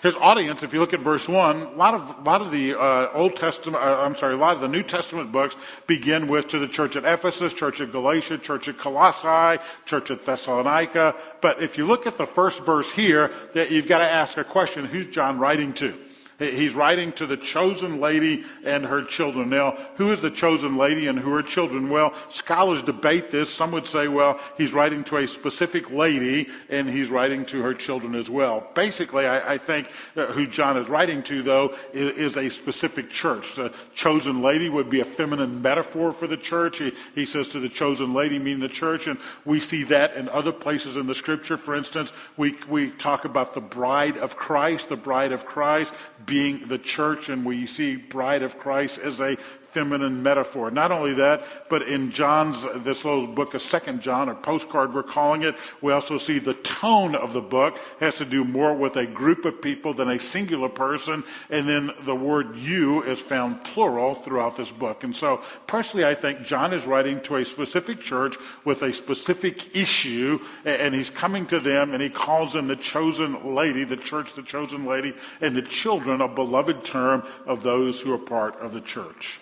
his 0.03 0.17
audience, 0.17 0.65
if 0.65 0.75
you 0.75 0.81
look 0.81 0.93
at 0.93 1.01
verse 1.01 1.29
one, 1.29 1.63
a 1.63 1.71
lot 1.77 1.95
of 1.95 2.19
a 2.19 2.23
lot 2.23 2.43
of 2.43 2.51
the 2.51 2.77
uh, 2.77 3.13
Old 3.15 3.37
Testament, 3.37 3.83
uh, 3.83 4.03
I'm 4.03 4.17
sorry, 4.17 4.35
a 4.35 4.37
lot 4.37 4.57
of 4.57 4.61
the 4.61 4.69
New 4.69 4.83
Testament 4.83 5.31
books 5.31 5.57
begin 5.87 6.27
with 6.27 6.49
to 6.49 6.59
the 6.59 6.67
church 6.67 6.97
at 6.97 7.05
Ephesus, 7.05 7.53
church 7.53 7.81
at 7.81 7.93
Galatia, 7.93 8.39
church 8.39 8.67
at 8.69 8.77
Colossae, 8.77 9.63
church 9.87 10.11
at 10.11 10.25
Thessalonica. 10.25 11.15
But 11.41 11.63
if 11.63 11.79
you 11.79 11.87
look 11.87 12.09
at 12.09 12.19
the 12.19 12.27
first 12.27 12.65
verse 12.65 12.91
here, 12.91 13.33
that 13.55 13.71
you've 13.71 13.87
got 13.87 13.99
to 13.99 14.11
ask 14.11 14.37
a 14.37 14.45
question: 14.45 14.85
Who's 14.85 15.07
John 15.07 15.39
writing 15.39 15.73
to? 15.75 15.97
He's 16.39 16.75
writing 16.75 17.13
to 17.15 17.27
the 17.27 17.37
chosen 17.37 18.01
lady 18.01 18.45
and 18.65 18.85
her 18.85 19.05
children. 19.05 19.51
Now, 19.51 19.77
who 19.97 20.13
is 20.13 20.21
the 20.21 20.31
chosen 20.31 20.77
lady 20.77 21.07
and 21.07 21.19
who 21.19 21.33
are 21.35 21.43
children? 21.43 21.91
Well, 21.91 22.15
scholars 22.31 22.83
debate 22.83 23.31
this. 23.31 23.53
Some 23.53 23.71
would 23.73 23.87
say, 23.87 24.09
well, 24.09 24.41
he's 24.57 24.73
writing 24.73 25.05
to 25.05 25.19
a 25.19 25.27
specific 25.29 25.91
lady 25.91 26.49
and 26.69 26.89
he's 26.89 27.11
writing 27.11 27.45
to 27.47 27.61
her 27.63 27.75
children 27.75 28.15
as 28.15 28.29
well. 28.29 28.67
Basically, 28.75 29.27
I, 29.27 29.55
I 29.55 29.59
think 29.59 29.89
uh, 30.17 30.27
who 30.27 30.47
John 30.47 30.77
is 30.77 30.89
writing 30.89 31.23
to, 31.25 31.43
though, 31.43 31.77
is, 31.93 32.33
is, 32.33 32.37
a 32.37 32.49
specific 32.49 33.11
church. 33.11 33.55
The 33.57 33.73
chosen 33.95 34.43
lady 34.43 34.69
would 34.69 34.91
be 34.91 35.01
a 35.01 35.05
feminine 35.05 35.63
metaphor 35.63 36.13
for 36.13 36.27
the 36.27 36.37
church. 36.37 36.79
He, 36.79 36.93
he 37.15 37.27
says 37.27 37.49
to 37.49 37.61
the 37.61 37.69
chosen 37.69 38.15
lady, 38.15 38.39
meaning 38.39 38.61
the 38.61 38.69
church, 38.69 39.07
and 39.07 39.19
we 39.45 39.61
see 39.61 39.85
that 39.85 40.17
in 40.17 40.29
other 40.29 40.53
places 40.53 40.97
in 40.97 41.07
the 41.07 41.15
scripture. 41.15 41.57
For 41.57 41.77
instance, 41.77 42.13
we, 42.37 42.57
we 42.69 42.91
talk 42.91 43.25
about 43.27 43.55
the 43.55 43.61
bride 43.61 44.17
of 44.17 44.37
Christ, 44.37 44.89
the 44.89 44.97
bride 44.97 45.33
of 45.33 45.45
Christ 45.45 45.93
being 46.27 46.67
the 46.67 46.79
church, 46.79 47.29
and 47.29 47.45
we 47.45 47.67
see 47.67 47.97
bride 47.97 48.43
of 48.43 48.59
Christ 48.59 48.99
as 48.99 49.21
a 49.21 49.37
feminine 49.73 50.23
metaphor. 50.23 50.71
Not 50.71 50.93
only 50.93 51.15
that, 51.15 51.45
but 51.69 51.83
in 51.83 52.11
John's, 52.11 52.65
this 52.85 53.05
little 53.05 53.27
book 53.27 53.55
of 53.55 53.63
Second 53.63 54.03
John, 54.03 54.29
or 54.29 54.35
postcard 54.35 54.95
we're 54.95 55.03
calling 55.03 55.43
it, 55.43 55.57
we 55.81 55.93
also 55.93 56.19
see 56.19 56.39
the 56.39 56.55
tone 56.55 57.15
of 57.15 57.33
the 57.33 57.41
book 57.41 57.79
has 58.01 58.17
to 58.17 58.25
do 58.25 58.45
more 58.45 58.75
with 58.75 58.97
a 58.97 59.07
group 59.07 59.45
of 59.45 59.61
people 59.63 59.95
than 59.95 60.11
a 60.11 60.21
singular 60.21 60.69
person, 60.69 61.25
and 61.51 61.69
then 61.69 61.91
the 62.03 62.15
word 62.15 62.57
you 62.57 63.03
is 63.03 63.19
found 63.19 63.65
plural 63.65 64.15
throughout 64.15 64.57
this 64.57 64.71
book. 64.71 65.05
And 65.05 65.17
so, 65.17 65.43
personally, 65.67 66.07
I 66.07 66.15
think 66.15 66.45
John 66.45 66.73
is 66.73 66.87
writing 66.87 67.21
to 67.23 67.37
a 67.37 67.45
specific 67.45 68.01
church 68.01 68.37
with 68.65 68.83
a 68.83 68.93
specific 68.93 69.75
issue, 69.75 70.41
and 70.65 70.95
he's 70.95 71.11
coming 71.11 71.47
to 71.47 71.61
them, 71.61 71.93
and 71.93 72.03
he 72.03 72.11
calls 72.11 72.53
them 72.53 72.69
the 72.69 72.77
chosen 72.77 73.55
lady, 73.55 73.85
the 73.85 73.97
church, 73.97 74.35
the 74.35 74.43
chosen 74.43 74.87
lady, 74.87 75.15
and 75.41 75.57
the 75.57 75.63
children, 75.63 76.21
a 76.21 76.29
beloved 76.29 76.85
term 76.85 77.25
of 77.47 77.63
those 77.63 78.01
who 78.01 78.13
are 78.13 78.19
part 78.19 78.57
of 78.57 78.73
the 78.73 78.81
church. 78.81 79.41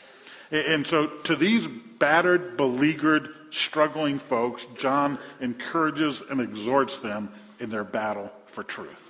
And 0.50 0.87
so 0.87 1.07
to 1.25 1.37
these 1.37 1.66
battered, 1.69 2.57
beleaguered, 2.57 3.28
struggling 3.50 4.19
folks, 4.19 4.66
John 4.76 5.19
encourages 5.40 6.23
and 6.28 6.40
exhorts 6.40 6.99
them 6.99 7.33
in 7.59 7.71
their 7.71 7.85
battle 7.85 8.30
for 8.47 8.64
truth. 8.64 9.07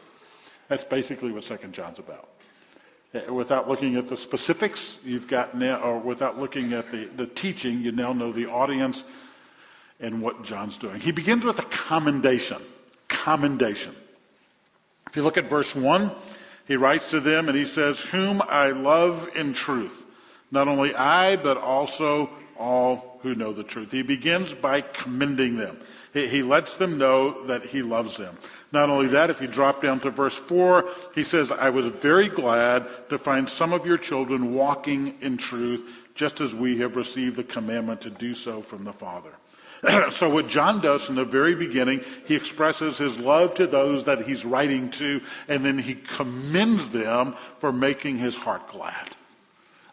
That's 0.68 0.85
basically 0.85 1.32
what 1.32 1.44
Second 1.44 1.73
John's 1.73 1.99
about. 1.99 2.28
Uh, 3.12 3.32
without 3.32 3.68
looking 3.68 3.97
at 3.97 4.09
the 4.09 4.16
specifics, 4.16 4.99
you've 5.04 5.26
got 5.26 5.56
now, 5.56 5.80
or 5.80 5.99
without 5.99 6.38
looking 6.38 6.73
at 6.75 6.90
the, 6.90 7.09
the 7.16 7.26
teaching, 7.26 7.80
you 7.82 7.90
now 7.90 8.12
know 8.12 8.32
the 8.32 8.47
audience 8.47 9.02
and 9.99 10.23
what 10.23 10.44
John's 10.44 10.78
doing. 10.78 11.00
He 11.00 11.11
begins 11.11 11.44
with 11.44 11.59
a 11.59 11.64
commendation. 11.64 12.62
Commendation. 13.09 13.94
If 15.09 15.16
you 15.16 15.25
look 15.25 15.38
at 15.38 15.50
verse 15.50 15.75
1, 15.75 16.12
he 16.68 16.76
writes 16.76 17.11
to 17.11 17.20
them 17.20 17.49
and 17.49 17.59
he 17.59 17.64
says, 17.64 18.00
Whom 18.00 18.40
I 18.40 18.70
love 18.70 19.28
in 19.35 19.54
truth. 19.54 20.06
Not 20.50 20.69
only 20.69 20.95
I, 20.95 21.37
but 21.37 21.57
also 21.57 22.30
all 22.59 23.19
who 23.23 23.35
know 23.35 23.52
the 23.52 23.62
truth. 23.62 23.92
He 23.92 24.02
begins 24.02 24.54
by 24.54 24.80
commending 24.80 25.57
them. 25.57 25.78
He, 26.12 26.26
he, 26.26 26.42
lets 26.42 26.76
them 26.78 26.99
know 26.99 27.47
that 27.47 27.64
he 27.64 27.83
loves 27.83 28.16
them. 28.16 28.37
Not 28.73 28.90
only 28.90 29.09
that, 29.09 29.30
if 29.30 29.40
you 29.40 29.47
drop 29.47 29.83
down 29.83 30.00
to 30.00 30.11
verse 30.11 30.35
4, 30.35 30.88
he 31.14 31.25
says, 31.25 31.52
I 31.52 31.71
was 31.71 31.87
very 31.87 32.28
glad 32.28 32.87
to 33.11 33.19
find 33.19 33.49
some 33.49 33.73
of 33.73 33.87
your 33.87 33.99
children 33.99 34.54
walking 34.54 35.16
in 35.21 35.37
truth, 35.37 35.88
just 36.14 36.40
as 36.40 36.54
we 36.54 36.78
have 36.78 36.97
received 36.97 37.37
the 37.37 37.45
commandment 37.45 38.02
to 38.02 38.11
do 38.11 38.35
so 38.35 38.62
from 38.62 38.85
the 38.85 38.92
Father. 38.92 39.33
so 40.11 40.28
what 40.28 40.49
John 40.49 40.80
does 40.80 41.04
from 41.04 41.14
the 41.14 41.25
very 41.25 41.54
beginning, 41.54 42.02
he 42.26 42.35
expresses 42.35 42.99
his 42.99 43.19
love 43.19 43.54
to 43.54 43.66
those 43.66 44.04
that 44.07 44.26
he's 44.26 44.45
writing 44.45 44.90
to, 44.90 45.21
and 45.49 45.64
then 45.64 45.78
he 45.78 45.95
commends 45.95 46.88
them 46.90 47.35
for 47.59 47.73
making 47.73 48.19
his 48.19 48.37
heart 48.37 48.71
glad. 48.73 49.16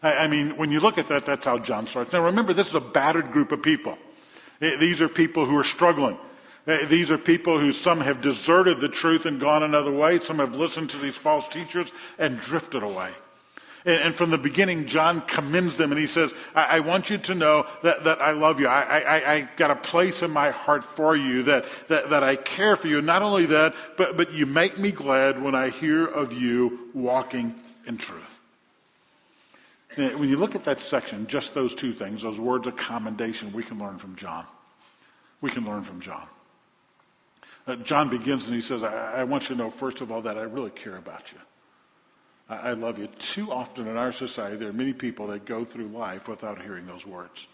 I, 0.02 0.12
I 0.12 0.28
mean, 0.28 0.56
when 0.56 0.70
you 0.70 0.80
look 0.80 0.98
at 0.98 1.08
that, 1.08 1.26
that's 1.26 1.44
how 1.44 1.58
John 1.58 1.86
starts. 1.86 2.12
Now 2.12 2.24
remember, 2.24 2.52
this 2.52 2.68
is 2.68 2.74
a 2.74 2.80
battered 2.80 3.32
group 3.32 3.52
of 3.52 3.62
people. 3.62 3.98
Eh, 4.60 4.76
these 4.78 5.02
are 5.02 5.08
people 5.08 5.46
who 5.46 5.56
are 5.58 5.64
struggling. 5.64 6.18
Eh, 6.66 6.86
these 6.86 7.10
are 7.10 7.18
people 7.18 7.58
who 7.58 7.72
some 7.72 8.00
have 8.00 8.20
deserted 8.20 8.80
the 8.80 8.88
truth 8.88 9.26
and 9.26 9.40
gone 9.40 9.62
another 9.62 9.92
way. 9.92 10.20
Some 10.20 10.38
have 10.38 10.54
listened 10.54 10.90
to 10.90 10.98
these 10.98 11.16
false 11.16 11.48
teachers 11.48 11.90
and 12.18 12.40
drifted 12.40 12.82
away. 12.82 13.10
And, 13.84 14.02
and 14.02 14.14
from 14.14 14.30
the 14.30 14.38
beginning, 14.38 14.86
John 14.86 15.22
commends 15.22 15.76
them 15.76 15.92
and 15.92 16.00
he 16.00 16.06
says, 16.06 16.32
I, 16.54 16.62
I 16.62 16.80
want 16.80 17.10
you 17.10 17.18
to 17.18 17.34
know 17.34 17.66
that, 17.82 18.04
that 18.04 18.20
I 18.20 18.32
love 18.32 18.60
you. 18.60 18.68
I, 18.68 18.98
I, 18.98 19.34
I 19.34 19.48
got 19.56 19.70
a 19.70 19.76
place 19.76 20.22
in 20.22 20.30
my 20.30 20.50
heart 20.50 20.84
for 20.84 21.16
you, 21.16 21.44
that, 21.44 21.64
that, 21.88 22.10
that 22.10 22.22
I 22.22 22.36
care 22.36 22.76
for 22.76 22.88
you. 22.88 23.00
Not 23.00 23.22
only 23.22 23.46
that, 23.46 23.74
but, 23.96 24.16
but 24.16 24.32
you 24.32 24.46
make 24.46 24.78
me 24.78 24.92
glad 24.92 25.40
when 25.40 25.54
I 25.54 25.70
hear 25.70 26.06
of 26.06 26.32
you 26.32 26.90
walking 26.92 27.54
in 27.86 27.98
truth. 27.98 28.37
When 29.94 30.28
you 30.28 30.36
look 30.36 30.54
at 30.54 30.64
that 30.64 30.80
section, 30.80 31.26
just 31.26 31.54
those 31.54 31.74
two 31.74 31.92
things, 31.92 32.22
those 32.22 32.38
words 32.38 32.66
of 32.66 32.76
commendation, 32.76 33.52
we 33.52 33.64
can 33.64 33.78
learn 33.78 33.98
from 33.98 34.16
John. 34.16 34.44
We 35.40 35.50
can 35.50 35.64
learn 35.64 35.82
from 35.82 36.00
John. 36.00 36.26
Uh, 37.66 37.76
John 37.76 38.08
begins 38.08 38.46
and 38.46 38.54
he 38.54 38.60
says, 38.60 38.82
I, 38.82 39.20
I, 39.20 39.24
want 39.24 39.44
you 39.44 39.56
to 39.56 39.62
know, 39.62 39.70
first 39.70 40.00
of 40.00 40.10
all, 40.10 40.22
that 40.22 40.38
I 40.38 40.42
really 40.42 40.70
care 40.70 40.96
about 40.96 41.30
you. 41.32 41.38
I, 42.48 42.70
I 42.70 42.72
love 42.72 42.98
you. 42.98 43.08
Too 43.18 43.52
often 43.52 43.86
in 43.86 43.96
our 43.96 44.12
society, 44.12 44.56
there 44.56 44.68
are 44.68 44.72
many 44.72 44.94
people 44.94 45.28
that 45.28 45.44
go 45.44 45.64
through 45.64 45.88
life 45.88 46.28
without 46.28 46.62
hearing 46.62 46.86
those 46.86 47.06
words. 47.06 47.46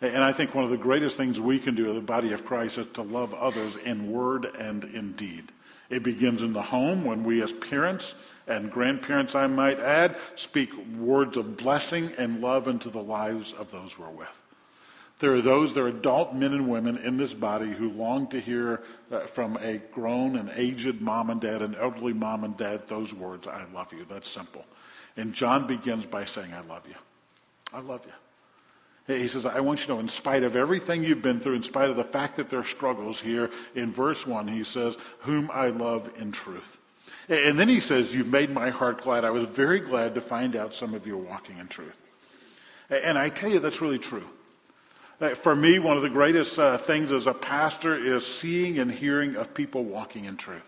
And 0.00 0.22
I 0.22 0.32
think 0.32 0.54
one 0.54 0.64
of 0.64 0.70
the 0.70 0.76
greatest 0.76 1.16
things 1.16 1.40
we 1.40 1.58
can 1.58 1.74
do 1.74 1.88
as 1.88 1.94
the 1.94 2.00
body 2.00 2.32
of 2.32 2.44
Christ 2.44 2.78
is 2.78 2.86
to 2.94 3.02
love 3.02 3.34
others 3.34 3.76
in 3.76 4.12
word 4.12 4.44
and 4.44 4.84
in 4.84 5.12
deed. 5.12 5.50
It 5.90 6.02
begins 6.02 6.42
in 6.42 6.52
the 6.52 6.62
home 6.62 7.04
when 7.04 7.24
we 7.24 7.42
as 7.42 7.52
parents 7.52 8.14
and 8.48 8.70
grandparents, 8.70 9.34
I 9.34 9.46
might 9.46 9.78
add, 9.78 10.16
speak 10.36 10.70
words 10.96 11.36
of 11.36 11.56
blessing 11.56 12.12
and 12.18 12.40
love 12.40 12.68
into 12.68 12.90
the 12.90 13.02
lives 13.02 13.52
of 13.52 13.70
those 13.70 13.98
we're 13.98 14.08
with. 14.08 14.28
There 15.20 15.34
are 15.34 15.42
those, 15.42 15.74
there 15.74 15.84
are 15.84 15.88
adult 15.88 16.34
men 16.34 16.52
and 16.52 16.68
women 16.68 16.98
in 16.98 17.16
this 17.16 17.34
body 17.34 17.70
who 17.70 17.90
long 17.90 18.28
to 18.28 18.40
hear 18.40 18.82
uh, 19.10 19.26
from 19.26 19.56
a 19.56 19.78
grown 19.78 20.36
and 20.36 20.48
aged 20.54 21.00
mom 21.00 21.30
and 21.30 21.40
dad, 21.40 21.60
an 21.60 21.74
elderly 21.74 22.12
mom 22.12 22.44
and 22.44 22.56
dad, 22.56 22.86
those 22.86 23.12
words, 23.12 23.48
I 23.48 23.64
love 23.74 23.92
you. 23.92 24.06
That's 24.08 24.28
simple. 24.28 24.64
And 25.16 25.34
John 25.34 25.66
begins 25.66 26.06
by 26.06 26.24
saying, 26.24 26.52
I 26.54 26.60
love 26.60 26.86
you. 26.88 26.94
I 27.72 27.80
love 27.80 28.02
you. 28.06 29.16
He 29.16 29.26
says, 29.26 29.46
I 29.46 29.60
want 29.60 29.80
you 29.80 29.86
to 29.86 29.94
know, 29.94 30.00
in 30.00 30.08
spite 30.08 30.42
of 30.44 30.54
everything 30.54 31.02
you've 31.02 31.22
been 31.22 31.40
through, 31.40 31.54
in 31.54 31.62
spite 31.62 31.88
of 31.88 31.96
the 31.96 32.04
fact 32.04 32.36
that 32.36 32.50
there 32.50 32.60
are 32.60 32.64
struggles 32.64 33.18
here, 33.18 33.50
in 33.74 33.90
verse 33.90 34.26
1, 34.26 34.46
he 34.48 34.64
says, 34.64 34.96
whom 35.20 35.50
I 35.50 35.68
love 35.68 36.10
in 36.18 36.30
truth. 36.30 36.76
And 37.28 37.58
then 37.58 37.68
he 37.68 37.80
says, 37.80 38.14
You've 38.14 38.28
made 38.28 38.50
my 38.50 38.70
heart 38.70 39.02
glad. 39.02 39.24
I 39.24 39.30
was 39.30 39.44
very 39.44 39.80
glad 39.80 40.14
to 40.14 40.20
find 40.20 40.56
out 40.56 40.74
some 40.74 40.94
of 40.94 41.06
you 41.06 41.14
are 41.14 41.22
walking 41.22 41.58
in 41.58 41.68
truth. 41.68 41.96
And 42.90 43.18
I 43.18 43.28
tell 43.28 43.50
you, 43.50 43.60
that's 43.60 43.82
really 43.82 43.98
true. 43.98 44.24
For 45.42 45.54
me, 45.54 45.78
one 45.78 45.96
of 45.96 46.02
the 46.02 46.08
greatest 46.08 46.58
uh, 46.58 46.78
things 46.78 47.12
as 47.12 47.26
a 47.26 47.34
pastor 47.34 48.16
is 48.16 48.24
seeing 48.24 48.78
and 48.78 48.90
hearing 48.90 49.36
of 49.36 49.52
people 49.52 49.84
walking 49.84 50.24
in 50.24 50.36
truth. 50.36 50.62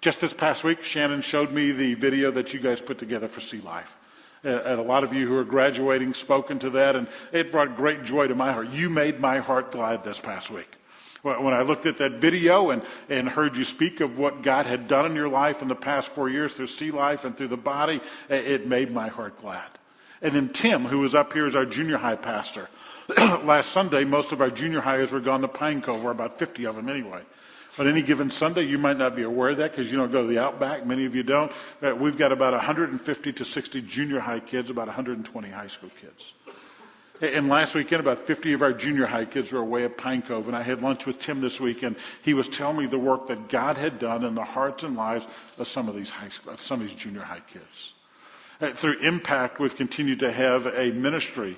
Just 0.00 0.20
this 0.20 0.32
past 0.32 0.64
week, 0.64 0.82
Shannon 0.82 1.22
showed 1.22 1.50
me 1.52 1.72
the 1.72 1.94
video 1.94 2.30
that 2.32 2.52
you 2.52 2.60
guys 2.60 2.80
put 2.80 2.98
together 2.98 3.28
for 3.28 3.40
Sea 3.40 3.60
Life. 3.60 3.94
And 4.42 4.78
a 4.78 4.82
lot 4.82 5.02
of 5.02 5.14
you 5.14 5.26
who 5.26 5.36
are 5.38 5.44
graduating 5.44 6.14
spoken 6.14 6.58
to 6.60 6.70
that, 6.70 6.94
and 6.94 7.08
it 7.32 7.50
brought 7.50 7.76
great 7.76 8.04
joy 8.04 8.26
to 8.26 8.34
my 8.34 8.52
heart. 8.52 8.68
You 8.70 8.90
made 8.90 9.18
my 9.18 9.38
heart 9.38 9.72
glad 9.72 10.04
this 10.04 10.20
past 10.20 10.50
week. 10.50 10.70
When 11.26 11.52
I 11.52 11.62
looked 11.62 11.86
at 11.86 11.96
that 11.96 12.12
video 12.12 12.70
and, 12.70 12.82
and 13.08 13.28
heard 13.28 13.56
you 13.56 13.64
speak 13.64 14.00
of 14.00 14.16
what 14.16 14.42
God 14.42 14.64
had 14.64 14.86
done 14.86 15.06
in 15.06 15.16
your 15.16 15.28
life 15.28 15.60
in 15.60 15.66
the 15.66 15.74
past 15.74 16.10
four 16.10 16.28
years 16.28 16.54
through 16.54 16.68
Sea 16.68 16.92
Life 16.92 17.24
and 17.24 17.36
through 17.36 17.48
the 17.48 17.56
body, 17.56 18.00
it 18.28 18.68
made 18.68 18.92
my 18.92 19.08
heart 19.08 19.40
glad. 19.40 19.66
And 20.22 20.34
then 20.34 20.50
Tim, 20.50 20.84
who 20.84 21.00
was 21.00 21.16
up 21.16 21.32
here 21.32 21.46
as 21.46 21.56
our 21.56 21.66
junior 21.66 21.98
high 21.98 22.14
pastor, 22.14 22.68
last 23.18 23.72
Sunday, 23.72 24.04
most 24.04 24.30
of 24.30 24.40
our 24.40 24.50
junior 24.50 24.80
hires 24.80 25.10
were 25.10 25.20
gone 25.20 25.40
to 25.40 25.48
Pine 25.48 25.82
Cove, 25.82 26.04
or 26.04 26.12
about 26.12 26.38
50 26.38 26.64
of 26.66 26.76
them 26.76 26.88
anyway. 26.88 27.22
But 27.76 27.88
any 27.88 28.02
given 28.02 28.30
Sunday, 28.30 28.62
you 28.62 28.78
might 28.78 28.96
not 28.96 29.16
be 29.16 29.22
aware 29.22 29.50
of 29.50 29.58
that 29.58 29.72
because 29.72 29.90
you 29.90 29.98
don't 29.98 30.12
go 30.12 30.22
to 30.22 30.28
the 30.28 30.38
Outback. 30.38 30.86
Many 30.86 31.06
of 31.06 31.14
you 31.14 31.22
don't. 31.22 31.52
We've 32.00 32.16
got 32.16 32.32
about 32.32 32.52
150 32.52 33.32
to 33.32 33.44
60 33.44 33.82
junior 33.82 34.20
high 34.20 34.40
kids, 34.40 34.70
about 34.70 34.86
120 34.86 35.50
high 35.50 35.66
school 35.66 35.90
kids. 36.00 36.32
And 37.20 37.48
last 37.48 37.74
weekend, 37.74 38.00
about 38.00 38.26
50 38.26 38.52
of 38.52 38.62
our 38.62 38.72
junior 38.72 39.06
high 39.06 39.24
kids 39.24 39.50
were 39.50 39.60
away 39.60 39.84
at 39.84 39.96
Pine 39.96 40.20
Cove, 40.20 40.48
and 40.48 40.56
I 40.56 40.62
had 40.62 40.82
lunch 40.82 41.06
with 41.06 41.18
Tim 41.18 41.40
this 41.40 41.58
week, 41.58 41.82
and 41.82 41.96
he 42.22 42.34
was 42.34 42.48
telling 42.48 42.76
me 42.76 42.86
the 42.86 42.98
work 42.98 43.28
that 43.28 43.48
God 43.48 43.76
had 43.78 43.98
done 43.98 44.24
in 44.24 44.34
the 44.34 44.44
hearts 44.44 44.82
and 44.82 44.96
lives 44.96 45.26
of 45.56 45.66
some 45.66 45.88
of 45.88 45.94
these 45.94 46.10
high 46.10 46.28
school, 46.28 46.56
some 46.58 46.82
of 46.82 46.88
these 46.88 46.96
junior 46.96 47.22
high 47.22 47.40
kids. 47.40 47.92
Uh, 48.60 48.70
through 48.72 48.98
Impact, 49.00 49.58
we've 49.58 49.76
continued 49.76 50.20
to 50.20 50.30
have 50.30 50.66
a 50.66 50.90
ministry 50.90 51.56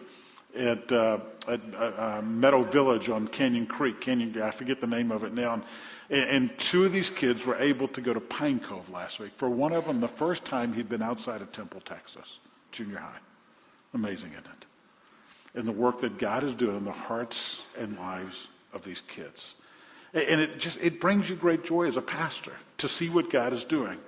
at, 0.57 0.91
uh, 0.91 1.19
at 1.47 1.61
uh, 1.75 1.77
uh, 1.77 2.23
Meadow 2.25 2.63
Village 2.63 3.11
on 3.11 3.27
Canyon 3.29 3.67
Creek. 3.67 4.01
Canyon, 4.01 4.41
I 4.41 4.51
forget 4.51 4.81
the 4.81 4.87
name 4.87 5.11
of 5.11 5.25
it 5.25 5.33
now. 5.33 5.63
And, 6.11 6.31
and 6.31 6.59
two 6.59 6.85
of 6.85 6.93
these 6.93 7.11
kids 7.11 7.45
were 7.45 7.57
able 7.57 7.89
to 7.89 8.01
go 8.01 8.13
to 8.13 8.21
Pine 8.21 8.61
Cove 8.61 8.91
last 8.91 9.21
week. 9.21 9.33
For 9.37 9.49
one 9.49 9.73
of 9.73 9.87
them, 9.87 10.01
the 10.01 10.09
first 10.09 10.45
time 10.45 10.73
he'd 10.73 10.89
been 10.89 11.03
outside 11.03 11.43
of 11.43 11.53
Temple, 11.53 11.81
Texas, 11.81 12.39
junior 12.73 12.99
high. 12.99 13.19
Amazing, 13.95 14.33
isn't 14.33 14.47
it? 14.47 14.68
And 15.55 15.67
the 15.67 15.73
work 15.73 16.01
that 16.01 16.19
God 16.19 16.45
is 16.45 16.55
doing 16.55 16.77
in 16.77 16.85
the 16.85 16.93
hearts 16.93 17.61
and 17.79 17.99
lives 17.99 18.47
of 18.73 18.85
these 18.85 19.03
kids. 19.09 19.55
And 20.15 20.41
it 20.41 20.59
just 20.59 20.79
it 20.81 21.01
brings 21.01 21.29
you 21.29 21.37
great 21.37 21.65
joy 21.65 21.87
as 21.87 21.97
a 21.97 22.03
pastor 22.03 22.53
to 22.79 22.89
see 22.89 23.09
what 23.09 23.31
God 23.31 23.53
is 23.53 23.65
doing. 23.65 23.99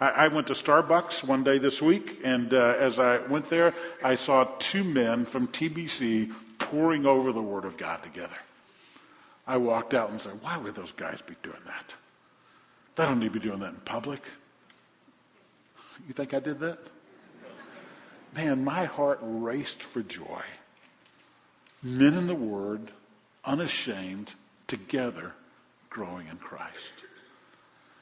I, 0.00 0.08
I 0.08 0.28
went 0.28 0.46
to 0.46 0.54
Starbucks 0.54 1.22
one 1.22 1.44
day 1.44 1.58
this 1.58 1.82
week, 1.82 2.20
and 2.24 2.52
uh, 2.54 2.74
as 2.78 2.98
I 2.98 3.18
went 3.18 3.48
there, 3.48 3.74
I 4.02 4.14
saw 4.14 4.44
two 4.58 4.84
men 4.84 5.26
from 5.26 5.48
TBC 5.48 6.32
pouring 6.58 7.06
over 7.06 7.32
the 7.32 7.42
Word 7.42 7.64
of 7.64 7.76
God 7.76 8.02
together. 8.02 8.36
I 9.46 9.58
walked 9.58 9.94
out 9.94 10.10
and 10.10 10.20
said, 10.20 10.40
"Why 10.42 10.56
would 10.56 10.74
those 10.74 10.92
guys 10.92 11.20
be 11.26 11.34
doing 11.42 11.62
that? 11.66 11.84
They 12.96 13.04
don't 13.04 13.18
need 13.18 13.32
to 13.32 13.38
be 13.38 13.40
doing 13.40 13.60
that 13.60 13.70
in 13.70 13.80
public." 13.84 14.22
You 16.08 16.14
think 16.14 16.32
I 16.32 16.40
did 16.40 16.60
that? 16.60 16.78
Man, 18.34 18.64
my 18.64 18.84
heart 18.84 19.18
raced 19.22 19.82
for 19.82 20.02
joy. 20.02 20.42
Men 21.82 22.14
in 22.14 22.26
the 22.26 22.34
Word, 22.34 22.90
unashamed, 23.44 24.32
together, 24.66 25.32
growing 25.88 26.28
in 26.28 26.36
Christ. 26.36 26.92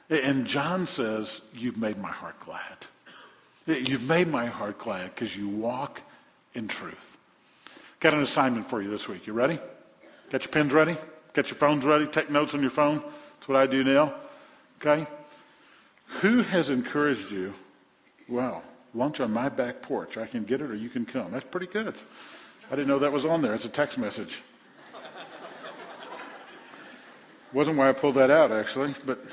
And 0.09 0.45
John 0.45 0.87
says, 0.87 1.41
You've 1.53 1.77
made 1.77 1.97
my 1.97 2.11
heart 2.11 2.39
glad. 2.45 2.77
You've 3.65 4.03
made 4.03 4.27
my 4.27 4.47
heart 4.47 4.79
glad 4.79 5.13
because 5.13 5.35
you 5.35 5.47
walk 5.47 6.01
in 6.53 6.67
truth. 6.67 7.17
Got 7.99 8.13
an 8.13 8.21
assignment 8.21 8.69
for 8.69 8.81
you 8.81 8.89
this 8.89 9.07
week. 9.07 9.27
You 9.27 9.33
ready? 9.33 9.59
Got 10.31 10.43
your 10.43 10.51
pens 10.51 10.73
ready? 10.73 10.97
Got 11.33 11.49
your 11.49 11.57
phones 11.57 11.85
ready? 11.85 12.07
Take 12.07 12.29
notes 12.29 12.53
on 12.53 12.61
your 12.61 12.69
phone. 12.71 13.01
That's 13.01 13.47
what 13.47 13.57
I 13.57 13.67
do 13.67 13.83
now. 13.83 14.15
Okay? 14.81 15.07
Who 16.21 16.41
has 16.41 16.69
encouraged 16.69 17.31
you? 17.31 17.53
Well, 18.27 18.63
lunch 18.93 19.19
on 19.19 19.31
my 19.31 19.49
back 19.49 19.81
porch. 19.81 20.17
I 20.17 20.25
can 20.25 20.45
get 20.45 20.61
it 20.61 20.71
or 20.71 20.75
you 20.75 20.89
can 20.89 21.05
come. 21.05 21.31
That's 21.31 21.45
pretty 21.45 21.67
good. 21.67 21.95
I 22.71 22.75
didn't 22.75 22.87
know 22.87 22.99
that 22.99 23.11
was 23.11 23.25
on 23.25 23.41
there. 23.41 23.55
It's 23.55 23.65
a 23.65 23.69
text 23.69 23.97
message. 23.97 24.41
Wasn't 27.51 27.77
why 27.77 27.89
I 27.89 27.93
pulled 27.93 28.15
that 28.15 28.29
out, 28.29 28.51
actually, 28.51 28.93
but 29.05 29.25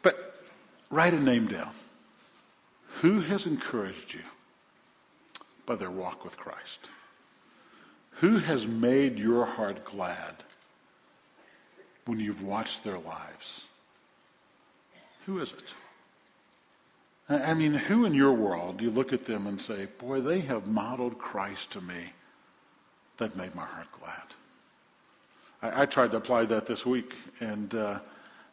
but 0.00 0.42
write 0.90 1.12
a 1.12 1.20
name 1.20 1.46
down. 1.46 1.72
Who 3.00 3.20
has 3.20 3.44
encouraged 3.46 4.14
you 4.14 4.22
by 5.66 5.76
their 5.76 5.90
walk 5.90 6.24
with 6.24 6.38
Christ? 6.38 6.88
Who 8.20 8.38
has 8.38 8.66
made 8.66 9.18
your 9.18 9.44
heart 9.44 9.84
glad 9.84 10.36
when 12.06 12.18
you've 12.18 12.42
watched 12.42 12.82
their 12.82 12.98
lives? 12.98 13.62
Who 15.26 15.40
is 15.40 15.52
it? 15.52 15.74
I 17.28 17.54
mean, 17.54 17.74
who 17.74 18.04
in 18.04 18.14
your 18.14 18.32
world 18.32 18.78
do 18.78 18.84
you 18.84 18.90
look 18.90 19.12
at 19.12 19.24
them 19.24 19.46
and 19.46 19.60
say, 19.60 19.86
boy, 19.98 20.20
they 20.20 20.40
have 20.40 20.66
modeled 20.66 21.18
Christ 21.18 21.70
to 21.72 21.80
me 21.80 22.12
that 23.18 23.36
made 23.36 23.54
my 23.54 23.64
heart 23.64 23.86
glad? 24.00 25.72
I, 25.74 25.82
I 25.82 25.86
tried 25.86 26.10
to 26.10 26.16
apply 26.16 26.46
that 26.46 26.66
this 26.66 26.84
week, 26.84 27.14
and 27.40 27.72
uh, 27.74 28.00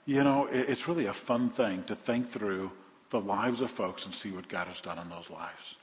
you 0.05 0.23
know, 0.23 0.45
it, 0.45 0.69
it's 0.69 0.87
really 0.87 1.07
a 1.07 1.13
fun 1.13 1.49
thing 1.49 1.83
to 1.85 1.95
think 1.95 2.29
through 2.29 2.71
the 3.09 3.19
lives 3.19 3.61
of 3.61 3.71
folks 3.71 4.05
and 4.05 4.13
see 4.13 4.31
what 4.31 4.47
God 4.47 4.67
has 4.67 4.81
done 4.81 4.99
in 4.99 5.09
those 5.09 5.29
lives. 5.29 5.75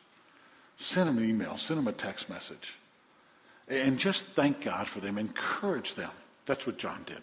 Send 0.79 1.09
them 1.09 1.19
an 1.19 1.29
email, 1.29 1.59
send 1.59 1.79
them 1.79 1.89
a 1.89 1.93
text 1.93 2.29
message, 2.29 2.75
and 3.67 3.99
just 3.99 4.27
thank 4.29 4.63
God 4.63 4.87
for 4.87 5.01
them. 5.01 5.19
Encourage 5.19 5.97
them. 5.97 6.11
That's 6.47 6.67
what 6.67 6.79
John 6.79 7.03
did. 7.07 7.23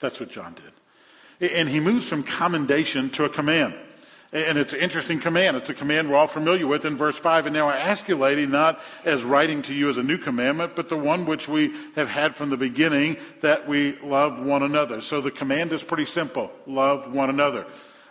That's 0.00 0.18
what 0.20 0.30
John 0.30 0.54
did. 0.54 1.50
And 1.52 1.68
he 1.68 1.80
moves 1.80 2.08
from 2.08 2.22
commendation 2.22 3.10
to 3.10 3.24
a 3.24 3.28
command. 3.28 3.74
And 4.36 4.58
it's 4.58 4.74
an 4.74 4.80
interesting 4.80 5.18
command. 5.18 5.56
It's 5.56 5.70
a 5.70 5.74
command 5.74 6.10
we're 6.10 6.16
all 6.16 6.26
familiar 6.26 6.66
with 6.66 6.84
in 6.84 6.98
verse 6.98 7.16
5. 7.16 7.46
And 7.46 7.54
now 7.54 7.70
I 7.70 7.78
ask 7.78 8.06
you, 8.06 8.16
lady, 8.16 8.44
not 8.44 8.78
as 9.02 9.24
writing 9.24 9.62
to 9.62 9.74
you 9.74 9.88
as 9.88 9.96
a 9.96 10.02
new 10.02 10.18
commandment, 10.18 10.76
but 10.76 10.90
the 10.90 10.96
one 10.96 11.24
which 11.24 11.48
we 11.48 11.74
have 11.94 12.08
had 12.08 12.36
from 12.36 12.50
the 12.50 12.58
beginning, 12.58 13.16
that 13.40 13.66
we 13.66 13.96
love 14.02 14.38
one 14.38 14.62
another. 14.62 15.00
So 15.00 15.22
the 15.22 15.30
command 15.30 15.72
is 15.72 15.82
pretty 15.82 16.04
simple. 16.04 16.52
Love 16.66 17.10
one 17.10 17.30
another. 17.30 17.64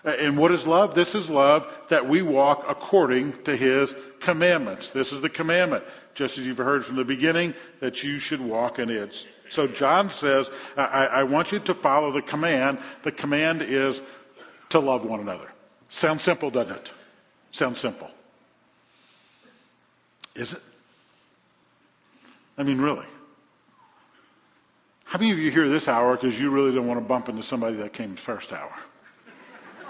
And 0.04 0.36
what 0.36 0.52
is 0.52 0.66
love? 0.66 0.96
This 0.96 1.14
is 1.14 1.30
love 1.30 1.72
that 1.90 2.10
we 2.10 2.24
walk 2.24 2.66
according 2.68 3.44
to 3.44 3.56
his 3.56 3.94
commandments. 4.20 4.92
This 4.92 5.14
is 5.14 5.22
the 5.22 5.30
commandment, 5.30 5.84
just 6.16 6.40
as 6.40 6.48
you've 6.48 6.58
heard 6.58 6.84
from 6.88 6.96
the 6.96 7.04
beginning, 7.04 7.54
that 7.82 8.04
you 8.04 8.18
should 8.18 8.42
walk 8.42 8.80
in 8.80 8.90
it. 8.90 9.28
So 9.50 9.68
John 9.68 10.10
says, 10.10 10.50
I, 10.76 11.06
I 11.06 11.24
want 11.24 11.52
you 11.52 11.60
to 11.60 11.76
follow 11.76 12.12
the 12.12 12.24
command. 12.24 12.80
The 13.04 13.12
command 13.12 13.62
is 13.62 14.02
to 14.70 14.80
love 14.80 15.06
one 15.06 15.20
another. 15.20 15.52
Sounds 15.90 16.24
simple, 16.24 16.52
doesn't 16.52 16.76
it? 16.76 16.92
Sounds 17.52 17.80
simple. 17.80 18.10
Is 20.36 20.54
it? 20.54 20.62
I 22.58 22.64
mean, 22.64 22.80
really. 22.80 23.06
How 25.06 25.20
many 25.20 25.32
of 25.32 25.40
you 25.40 25.52
here 25.52 25.70
this 25.70 25.88
hour 25.88 26.16
because 26.16 26.40
you 26.40 26.50
really 26.50 26.74
don't 26.74 26.88
want 26.88 27.00
to 27.00 27.06
bump 27.06 27.30
into 27.30 27.44
somebody 27.44 27.78
that 27.78 27.94
came 27.94 28.16
first 28.16 28.52
hour? 28.52 28.74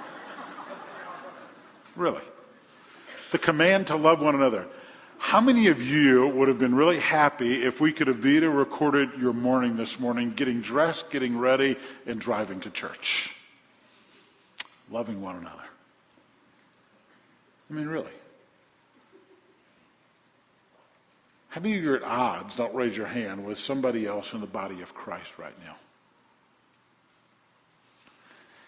really. 1.95 2.21
The 3.31 3.39
command 3.39 3.88
to 3.88 3.95
love 3.95 4.21
one 4.21 4.36
another. 4.36 4.67
How 5.17 5.41
many 5.41 5.67
of 5.67 5.81
you 5.81 6.27
would 6.27 6.49
have 6.49 6.60
been 6.60 6.75
really 6.75 6.99
happy 6.99 7.63
if 7.63 7.81
we 7.81 7.91
could 7.91 8.08
have 8.08 8.17
video 8.17 8.49
recorded 8.49 9.12
your 9.19 9.34
morning 9.34 9.75
this 9.75 9.99
morning, 9.99 10.34
getting 10.36 10.62
dressed, 10.62 11.10
getting 11.10 11.38
ready, 11.38 11.77
and 12.05 12.21
driving 12.21 12.60
to 12.62 12.69
church? 12.69 13.34
Loving 14.91 15.21
one 15.21 15.38
another. 15.38 15.63
I 17.69 17.73
mean, 17.73 17.88
really. 17.88 18.12
How 21.49 21.62
many 21.62 21.78
of 21.78 21.84
you 21.84 21.93
are 21.93 21.97
at 21.97 22.04
odds, 22.04 22.56
don't 22.56 22.75
raise 22.75 22.97
your 22.97 23.08
hand, 23.08 23.45
with 23.45 23.58
somebody 23.58 24.06
else 24.06 24.34
in 24.34 24.41
the 24.41 24.47
body 24.47 24.82
of 24.82 24.93
Christ 24.93 25.38
right 25.38 25.56
now? 25.65 25.75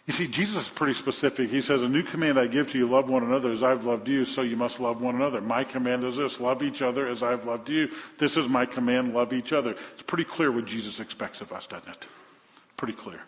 You 0.06 0.14
see, 0.14 0.28
Jesus 0.28 0.64
is 0.64 0.70
pretty 0.70 0.94
specific. 0.94 1.50
He 1.50 1.60
says, 1.62 1.84
A 1.84 1.90
new 1.90 2.02
command 2.02 2.40
I 2.40 2.48
give 2.48 2.72
to 2.72 2.78
you, 2.78 2.88
love 2.88 3.10
one 3.10 3.24
another 3.24 3.52
as 3.52 3.62
I've 3.62 3.84
loved 3.84 4.08
you, 4.08 4.24
so 4.24 4.42
you 4.42 4.56
must 4.56 4.80
love 4.80 5.02
one 5.02 5.16
another. 5.16 5.42
My 5.42 5.66
command 5.66 6.06
is 6.06 6.16
this 6.16 6.40
love 6.40 6.64
each 6.64 6.82
other 6.82 7.10
as 7.10 7.22
I've 7.22 7.46
loved 7.46 7.70
you. 7.70 7.90
This 8.18 8.38
is 8.38 8.48
my 8.48 8.66
command, 8.66 9.14
love 9.14 9.34
each 9.34 9.52
other. 9.52 9.76
It's 9.94 10.04
pretty 10.04 10.24
clear 10.24 10.50
what 10.50 10.66
Jesus 10.66 11.02
expects 11.02 11.42
of 11.42 11.52
us, 11.52 11.68
doesn't 11.68 11.90
it? 11.90 12.08
Pretty 12.78 12.94
clear. 12.94 13.20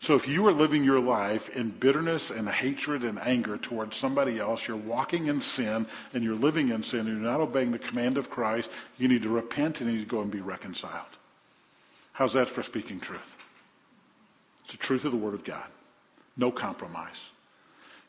So 0.00 0.14
if 0.14 0.26
you 0.26 0.46
are 0.46 0.52
living 0.52 0.82
your 0.82 0.98
life 0.98 1.50
in 1.50 1.68
bitterness 1.68 2.30
and 2.30 2.48
hatred 2.48 3.04
and 3.04 3.18
anger 3.18 3.58
towards 3.58 3.96
somebody 3.96 4.38
else, 4.38 4.66
you're 4.66 4.76
walking 4.78 5.26
in 5.26 5.42
sin 5.42 5.86
and 6.14 6.24
you're 6.24 6.36
living 6.36 6.70
in 6.70 6.82
sin 6.82 7.00
and 7.00 7.08
you're 7.08 7.30
not 7.30 7.40
obeying 7.40 7.70
the 7.70 7.78
command 7.78 8.16
of 8.16 8.30
Christ, 8.30 8.70
you 8.96 9.08
need 9.08 9.24
to 9.24 9.28
repent 9.28 9.82
and 9.82 9.90
you 9.90 9.98
need 9.98 10.02
to 10.02 10.08
go 10.08 10.22
and 10.22 10.30
be 10.30 10.40
reconciled. 10.40 11.04
How's 12.12 12.32
that 12.32 12.48
for 12.48 12.62
speaking 12.62 12.98
truth? 12.98 13.36
It's 14.64 14.72
the 14.72 14.78
truth 14.78 15.04
of 15.04 15.12
the 15.12 15.18
Word 15.18 15.34
of 15.34 15.44
God. 15.44 15.66
No 16.34 16.50
compromise. 16.50 17.20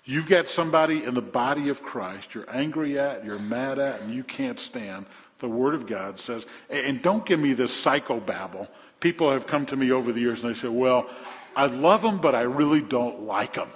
You've 0.06 0.28
got 0.28 0.48
somebody 0.48 1.04
in 1.04 1.14
the 1.14 1.22
body 1.22 1.70
of 1.70 1.84
Christ 1.84 2.34
you're 2.34 2.50
angry 2.50 2.98
at, 2.98 3.26
you're 3.26 3.38
mad 3.38 3.80
at, 3.80 4.02
and 4.02 4.14
you 4.14 4.24
can't 4.24 4.60
stand. 4.60 5.06
The 5.40 5.50
Word 5.50 5.76
of 5.76 5.88
God 5.88 6.22
says, 6.22 6.46
and 6.70 7.02
don't 7.02 7.26
give 7.26 7.40
me 7.40 7.52
this 7.54 7.74
psychobabble. 7.84 8.70
People 9.02 9.32
have 9.32 9.46
come 9.46 9.66
to 9.66 9.76
me 9.76 9.92
over 9.92 10.14
the 10.14 10.22
years 10.22 10.44
and 10.44 10.56
they 10.56 10.60
say, 10.60 10.70
well, 10.70 11.10
I 11.56 11.66
love 11.66 12.02
them, 12.02 12.20
but 12.20 12.36
I 12.36 12.42
really 12.42 12.82
don't 12.82 13.24
like 13.24 13.54
them. 13.54 13.70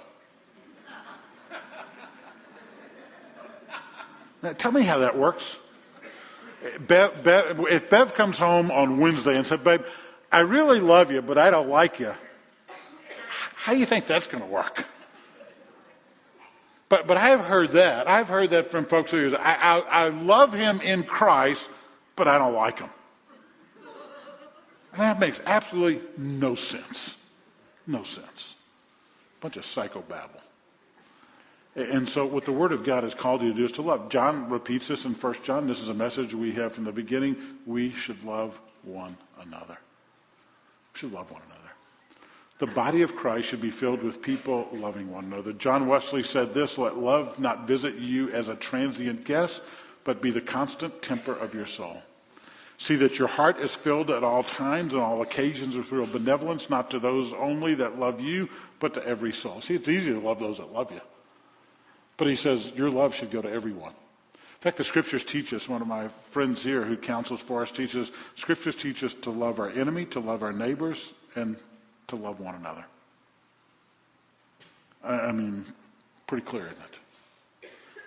Now, 4.42 4.52
tell 4.52 4.72
me 4.72 4.82
how 4.82 4.98
that 4.98 5.18
works. 5.18 5.56
Bev, 6.80 7.22
Bev, 7.22 7.60
if 7.68 7.90
Bev 7.90 8.14
comes 8.14 8.38
home 8.38 8.70
on 8.70 8.98
Wednesday 8.98 9.36
and 9.36 9.46
says, 9.46 9.60
babe, 9.60 9.82
I 10.30 10.40
really 10.40 10.80
love 10.80 11.10
you, 11.10 11.22
but 11.22 11.38
I 11.38 11.50
don't 11.50 11.68
like 11.68 12.00
you, 12.00 12.12
how 13.54 13.72
do 13.72 13.78
you 13.78 13.86
think 13.86 14.06
that's 14.06 14.28
going 14.28 14.42
to 14.42 14.48
work? 14.48 14.86
But, 16.88 17.06
but 17.06 17.16
I've 17.16 17.40
heard 17.40 17.72
that. 17.72 18.08
I've 18.08 18.28
heard 18.28 18.50
that 18.50 18.70
from 18.70 18.86
folks 18.86 19.10
who 19.10 19.30
say, 19.30 19.36
I, 19.36 19.78
I, 19.78 19.78
I 19.78 20.08
love 20.10 20.52
him 20.52 20.80
in 20.80 21.02
Christ, 21.02 21.68
but 22.14 22.28
I 22.28 22.38
don't 22.38 22.54
like 22.54 22.78
him. 22.78 22.90
And 24.92 25.02
that 25.02 25.18
makes 25.18 25.40
absolutely 25.44 26.00
no 26.16 26.54
sense. 26.54 27.16
No 27.86 28.02
sense. 28.02 28.54
Bunch 29.40 29.56
of 29.56 29.64
psychobabble. 29.64 30.40
And 31.76 32.08
so 32.08 32.24
what 32.24 32.46
the 32.46 32.52
Word 32.52 32.72
of 32.72 32.84
God 32.84 33.02
has 33.02 33.14
called 33.14 33.42
you 33.42 33.50
to 33.50 33.54
do 33.54 33.64
is 33.66 33.72
to 33.72 33.82
love. 33.82 34.08
John 34.08 34.48
repeats 34.48 34.88
this 34.88 35.04
in 35.04 35.12
1 35.12 35.34
John. 35.42 35.66
This 35.66 35.80
is 35.80 35.90
a 35.90 35.94
message 35.94 36.34
we 36.34 36.52
have 36.52 36.72
from 36.72 36.84
the 36.84 36.92
beginning. 36.92 37.36
We 37.66 37.92
should 37.92 38.24
love 38.24 38.58
one 38.82 39.16
another. 39.42 39.76
We 40.94 41.00
should 41.00 41.12
love 41.12 41.30
one 41.30 41.42
another. 41.42 41.60
The 42.58 42.66
body 42.66 43.02
of 43.02 43.14
Christ 43.14 43.48
should 43.48 43.60
be 43.60 43.70
filled 43.70 44.02
with 44.02 44.22
people 44.22 44.68
loving 44.72 45.12
one 45.12 45.26
another. 45.26 45.52
John 45.52 45.86
Wesley 45.86 46.22
said 46.22 46.54
this, 46.54 46.78
let 46.78 46.96
love 46.96 47.38
not 47.38 47.68
visit 47.68 47.96
you 47.96 48.30
as 48.30 48.48
a 48.48 48.54
transient 48.54 49.26
guest, 49.26 49.60
but 50.04 50.22
be 50.22 50.30
the 50.30 50.40
constant 50.40 51.02
temper 51.02 51.34
of 51.34 51.52
your 51.52 51.66
soul. 51.66 52.00
See 52.78 52.96
that 52.96 53.18
your 53.18 53.28
heart 53.28 53.58
is 53.60 53.74
filled 53.74 54.10
at 54.10 54.22
all 54.22 54.42
times 54.42 54.92
and 54.92 55.02
all 55.02 55.22
occasions 55.22 55.76
with 55.76 55.90
real 55.92 56.06
benevolence, 56.06 56.68
not 56.68 56.90
to 56.90 56.98
those 56.98 57.32
only 57.32 57.76
that 57.76 57.98
love 57.98 58.20
you, 58.20 58.50
but 58.80 58.94
to 58.94 59.06
every 59.06 59.32
soul. 59.32 59.60
See, 59.62 59.74
it's 59.74 59.88
easy 59.88 60.12
to 60.12 60.20
love 60.20 60.38
those 60.38 60.58
that 60.58 60.72
love 60.72 60.92
you. 60.92 61.00
But 62.18 62.28
he 62.28 62.36
says 62.36 62.72
your 62.76 62.90
love 62.90 63.14
should 63.14 63.30
go 63.30 63.40
to 63.40 63.50
everyone. 63.50 63.92
In 64.56 64.60
fact, 64.60 64.76
the 64.76 64.84
scriptures 64.84 65.24
teach 65.24 65.52
us, 65.52 65.68
one 65.68 65.82
of 65.82 65.88
my 65.88 66.08
friends 66.30 66.62
here 66.62 66.82
who 66.82 66.96
counsels 66.96 67.40
for 67.40 67.62
us 67.62 67.70
teaches, 67.70 68.10
scriptures 68.34 68.74
teach 68.74 69.04
us 69.04 69.14
to 69.22 69.30
love 69.30 69.60
our 69.60 69.70
enemy, 69.70 70.06
to 70.06 70.20
love 70.20 70.42
our 70.42 70.52
neighbors, 70.52 71.12
and 71.34 71.56
to 72.08 72.16
love 72.16 72.40
one 72.40 72.54
another. 72.54 72.84
I 75.04 75.32
mean, 75.32 75.64
pretty 76.26 76.44
clear, 76.44 76.64
isn't 76.66 76.78
it? 76.78 76.98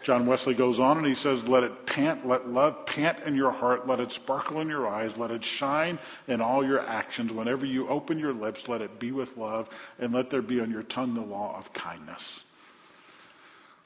John 0.10 0.26
Wesley 0.26 0.56
goes 0.56 0.80
on 0.80 0.98
and 0.98 1.06
he 1.06 1.13
says, 1.13 1.48
Let 1.48 1.63
it 1.63 1.86
pant, 1.86 2.28
let 2.28 2.50
love 2.50 2.88
pant 2.88 3.19
in 3.28 3.36
your 3.36 3.52
heart, 3.52 3.88
let 3.88 4.00
it 4.00 4.12
sparkle 4.12 4.60
in 4.60 4.67
your 4.67 4.88
eyes, 4.88 5.15
let 5.17 5.30
it 5.30 5.43
shine 5.43 6.00
in 6.28 6.41
all 6.41 6.65
your 6.65 6.80
actions. 6.80 7.32
Whenever 7.32 7.63
you 7.67 7.88
open 7.88 8.17
your 8.17 8.34
lips, 8.34 8.67
let 8.67 8.82
it 8.82 8.98
be 9.00 9.12
with 9.12 9.38
love, 9.38 9.69
and 10.00 10.12
let 10.12 10.32
there 10.32 10.41
be 10.41 10.62
on 10.62 10.72
your 10.72 10.82
tongue 10.82 11.13
the 11.13 11.22
law 11.22 11.56
of 11.56 11.72
kindness. 11.74 12.43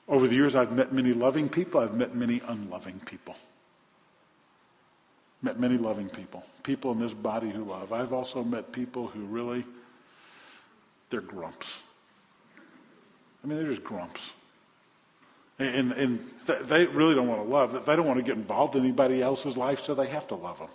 Over 0.08 0.30
the 0.30 0.36
years, 0.36 0.56
I've 0.56 0.72
met 0.72 0.94
many 0.94 1.12
loving 1.12 1.50
people, 1.50 1.82
I've 1.82 1.94
met 1.94 2.16
many 2.16 2.42
unloving 2.48 3.02
people. 3.06 3.36
Met 5.42 5.60
many 5.60 5.78
loving 5.78 6.08
people, 6.08 6.46
people 6.64 6.94
in 6.94 7.02
this 7.02 7.12
body 7.12 7.50
who 7.50 7.66
love. 7.66 7.92
I've 7.92 8.14
also 8.14 8.46
met 8.46 8.72
people 8.72 9.08
who 9.08 9.26
really, 9.26 9.66
they're 11.10 11.20
grumps. 11.20 11.80
I 13.44 13.48
mean, 13.48 13.58
they're 13.58 13.68
just 13.68 13.84
grumps. 13.84 14.32
And, 15.64 15.92
and 15.94 16.30
they 16.46 16.86
really 16.86 17.16
don't 17.16 17.28
want 17.28 17.44
to 17.44 17.50
love. 17.50 17.86
They 17.86 17.96
don't 17.96 18.06
want 18.06 18.20
to 18.20 18.24
get 18.24 18.36
involved 18.36 18.76
in 18.76 18.84
anybody 18.84 19.22
else's 19.22 19.58
life, 19.58 19.82
so 19.82 19.96
they 19.96 20.08
have 20.08 20.28
to 20.30 20.36
love 20.36 20.60
them. 20.60 20.70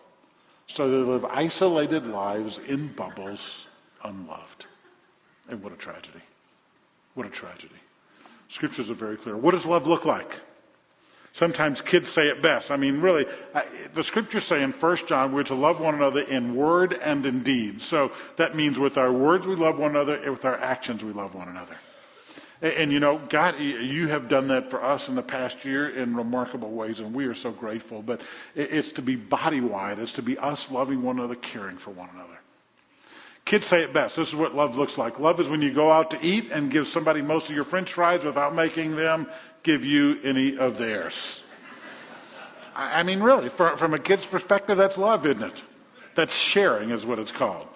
So 0.67 0.91
they 0.91 1.11
live 1.11 1.25
isolated 1.25 2.07
lives 2.07 2.59
in 2.59 2.89
bubbles, 2.89 3.67
unloved. 4.05 4.67
And 5.49 5.63
what 5.63 5.73
a 5.73 5.77
tragedy. 5.77 6.21
What 7.15 7.27
a 7.27 7.31
tragedy. 7.31 7.75
Scriptures 8.49 8.91
are 8.91 8.95
very 8.95 9.17
clear. 9.17 9.37
What 9.37 9.53
does 9.53 9.67
love 9.67 9.87
look 9.87 10.05
like? 10.05 10.41
Sometimes 11.33 11.81
kids 11.81 12.09
say 12.09 12.29
it 12.29 12.43
best. 12.43 12.71
I 12.71 12.77
mean, 12.77 13.01
really, 13.01 13.27
the 13.95 14.03
scriptures 14.03 14.45
say 14.45 14.63
in 14.63 14.73
1 14.73 14.97
John 15.07 15.33
we're 15.33 15.45
to 15.45 15.55
love 15.55 15.81
one 15.81 15.95
another 15.95 16.21
in 16.21 16.57
word 16.57 16.95
and 16.95 17.25
in 17.27 17.43
deed. 17.43 17.83
So 17.83 18.13
that 18.37 18.57
means 18.57 18.79
with 18.79 18.99
our 18.99 19.13
words 19.13 19.47
we 19.47 19.55
love 19.55 19.79
one 19.79 19.91
another, 19.91 20.15
and 20.15 20.31
with 20.31 20.45
our 20.45 20.59
actions 20.59 21.05
we 21.05 21.13
love 21.13 21.35
one 21.35 21.49
another. 21.49 21.77
And, 22.61 22.73
and, 22.73 22.93
you 22.93 23.01
know, 23.01 23.21
God, 23.29 23.59
you 23.61 24.09
have 24.09 24.29
done 24.29 24.49
that 24.49 24.71
for 24.71 24.83
us 24.83 25.09
in 25.09 25.15
the 25.15 25.23
past 25.23 25.65
year 25.65 25.89
in 25.89 26.17
remarkable 26.17 26.71
ways, 26.71 27.01
and 27.01 27.15
we 27.15 27.27
are 27.27 27.35
so 27.35 27.51
grateful. 27.51 28.03
But 28.03 28.21
it's 28.55 28.93
to 28.93 29.03
be 29.03 29.17
body 29.17 29.61
wide. 29.61 29.99
It's 29.99 30.13
to 30.13 30.23
be 30.23 30.39
us 30.39 30.71
loving 30.71 31.03
one 31.03 31.19
another, 31.19 31.37
caring 31.37 31.79
for 31.79 31.91
one 31.91 32.09
another. 32.15 32.39
Kids 33.45 33.65
say 33.65 33.83
it 33.83 33.95
best. 33.95 34.17
This 34.17 34.29
is 34.29 34.37
what 34.37 34.55
love 34.55 34.77
looks 34.77 34.99
like. 34.99 35.19
Love 35.19 35.41
is 35.41 35.49
when 35.49 35.63
you 35.63 35.73
go 35.73 35.91
out 35.91 36.11
to 36.11 36.19
eat 36.21 36.51
and 36.51 36.71
give 36.71 36.87
somebody 36.87 37.23
most 37.23 37.49
of 37.49 37.55
your 37.55 37.65
french 37.65 37.93
fries 37.95 38.23
without 38.23 38.55
making 38.55 38.95
them 38.95 39.27
give 39.63 39.87
you 39.87 40.19
any 40.23 40.59
of 40.59 40.77
theirs. 40.77 41.41
I 42.75 43.03
mean, 43.03 43.21
really, 43.21 43.49
from 43.49 43.95
a 43.95 43.99
kid's 43.99 44.27
perspective, 44.27 44.77
that's 44.77 44.99
love, 44.99 45.27
isn't 45.27 45.43
it? 45.43 45.63
That's 46.15 46.35
sharing, 46.35 46.91
is 46.91 47.07
what 47.07 47.19
it's 47.19 47.33
called 47.33 47.67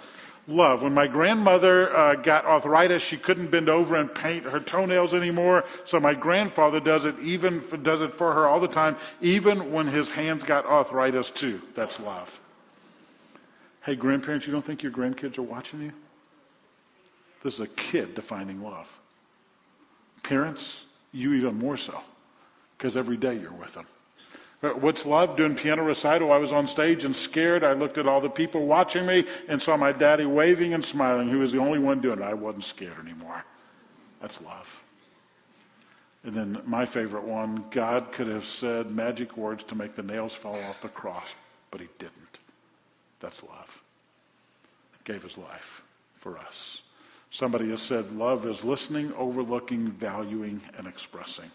love. 0.47 0.83
When 0.83 0.95
my 0.95 1.07
grandmother 1.07 1.95
uh, 1.95 2.15
got 2.17 2.45
arthritis, 2.45 3.03
she 3.03 3.17
couldn't 3.17 3.51
bend 3.51 3.69
over 3.69 3.97
and 3.97 4.13
paint 4.13 4.45
her 4.45 4.61
toenails 4.61 5.15
anymore. 5.15 5.65
So 5.85 6.01
my 6.01 6.15
grandfather 6.15 6.81
does 6.81 7.05
it 7.05 7.19
even 7.21 7.63
does 7.83 8.03
it 8.03 8.15
for 8.15 8.33
her 8.33 8.47
all 8.47 8.61
the 8.61 8.69
time, 8.69 8.97
even 9.21 9.73
when 9.73 9.87
his 9.87 10.11
hands 10.11 10.45
got 10.45 10.67
arthritis 10.67 11.31
too. 11.31 11.61
That's 11.75 12.01
love. 12.01 12.41
Hey, 13.85 13.97
grandparents, 13.97 14.47
you 14.47 14.53
don't 14.53 14.65
think 14.65 14.83
your 14.83 14.93
grandkids 14.93 15.39
are 15.39 15.43
watching 15.43 15.83
you? 15.83 15.93
This 17.43 17.55
is 17.55 17.61
a 17.61 17.67
kid 17.67 18.15
defining 18.15 18.63
love. 18.63 18.89
Parents, 20.23 20.85
you 21.11 21.35
even 21.35 21.59
more 21.59 21.77
so, 21.77 22.01
because 22.79 22.97
every 22.97 23.17
day 23.17 23.37
you're 23.37 23.53
with 23.53 23.75
them. 23.75 23.87
What's 24.63 25.05
love? 25.05 25.37
Doing 25.37 25.57
piano 25.57 25.83
recital. 25.83 26.31
I 26.31 26.37
was 26.37 26.53
on 26.53 26.69
stage 26.69 27.05
and 27.05 27.17
scared. 27.17 27.65
I 27.65 27.73
looked 27.73 27.99
at 27.99 28.07
all 28.07 28.21
the 28.21 28.31
people 28.31 28.65
watching 28.65 29.05
me 29.05 29.27
and 29.49 29.61
saw 29.61 29.77
my 29.77 29.91
daddy 29.91 30.25
waving 30.25 30.73
and 30.73 30.85
smiling, 30.85 31.29
He 31.29 31.35
was 31.35 31.51
the 31.51 31.59
only 31.59 31.81
one 31.81 32.01
doing 32.01 32.21
it. 32.21 32.25
I 32.25 32.35
wasn't 32.35 32.65
scared 32.65 32.97
anymore. 33.01 33.45
That's 34.21 34.41
love. 34.41 34.83
And 36.23 36.33
then 36.33 36.63
my 36.65 36.85
favorite 36.85 37.25
one 37.25 37.65
God 37.73 38.13
could 38.13 38.29
have 38.29 38.47
said 38.47 38.93
magic 38.93 39.37
words 39.37 39.65
to 39.65 39.75
make 39.75 39.97
the 39.97 40.03
nails 40.05 40.33
fall 40.33 40.63
off 40.63 40.81
the 40.81 40.89
cross, 40.89 41.27
but 41.73 41.81
he 41.81 41.89
didn't. 41.99 42.39
That's 43.19 43.43
love. 43.43 43.83
He 44.93 45.13
gave 45.13 45.25
his 45.25 45.37
life 45.37 45.83
for 46.19 46.39
us. 46.39 46.81
Somebody 47.33 47.71
has 47.71 47.83
said 47.83 48.13
love 48.13 48.47
is 48.47 48.63
listening, 48.63 49.13
overlooking, 49.15 49.91
valuing, 49.91 50.61
and 50.79 50.87
expressing. 50.87 51.51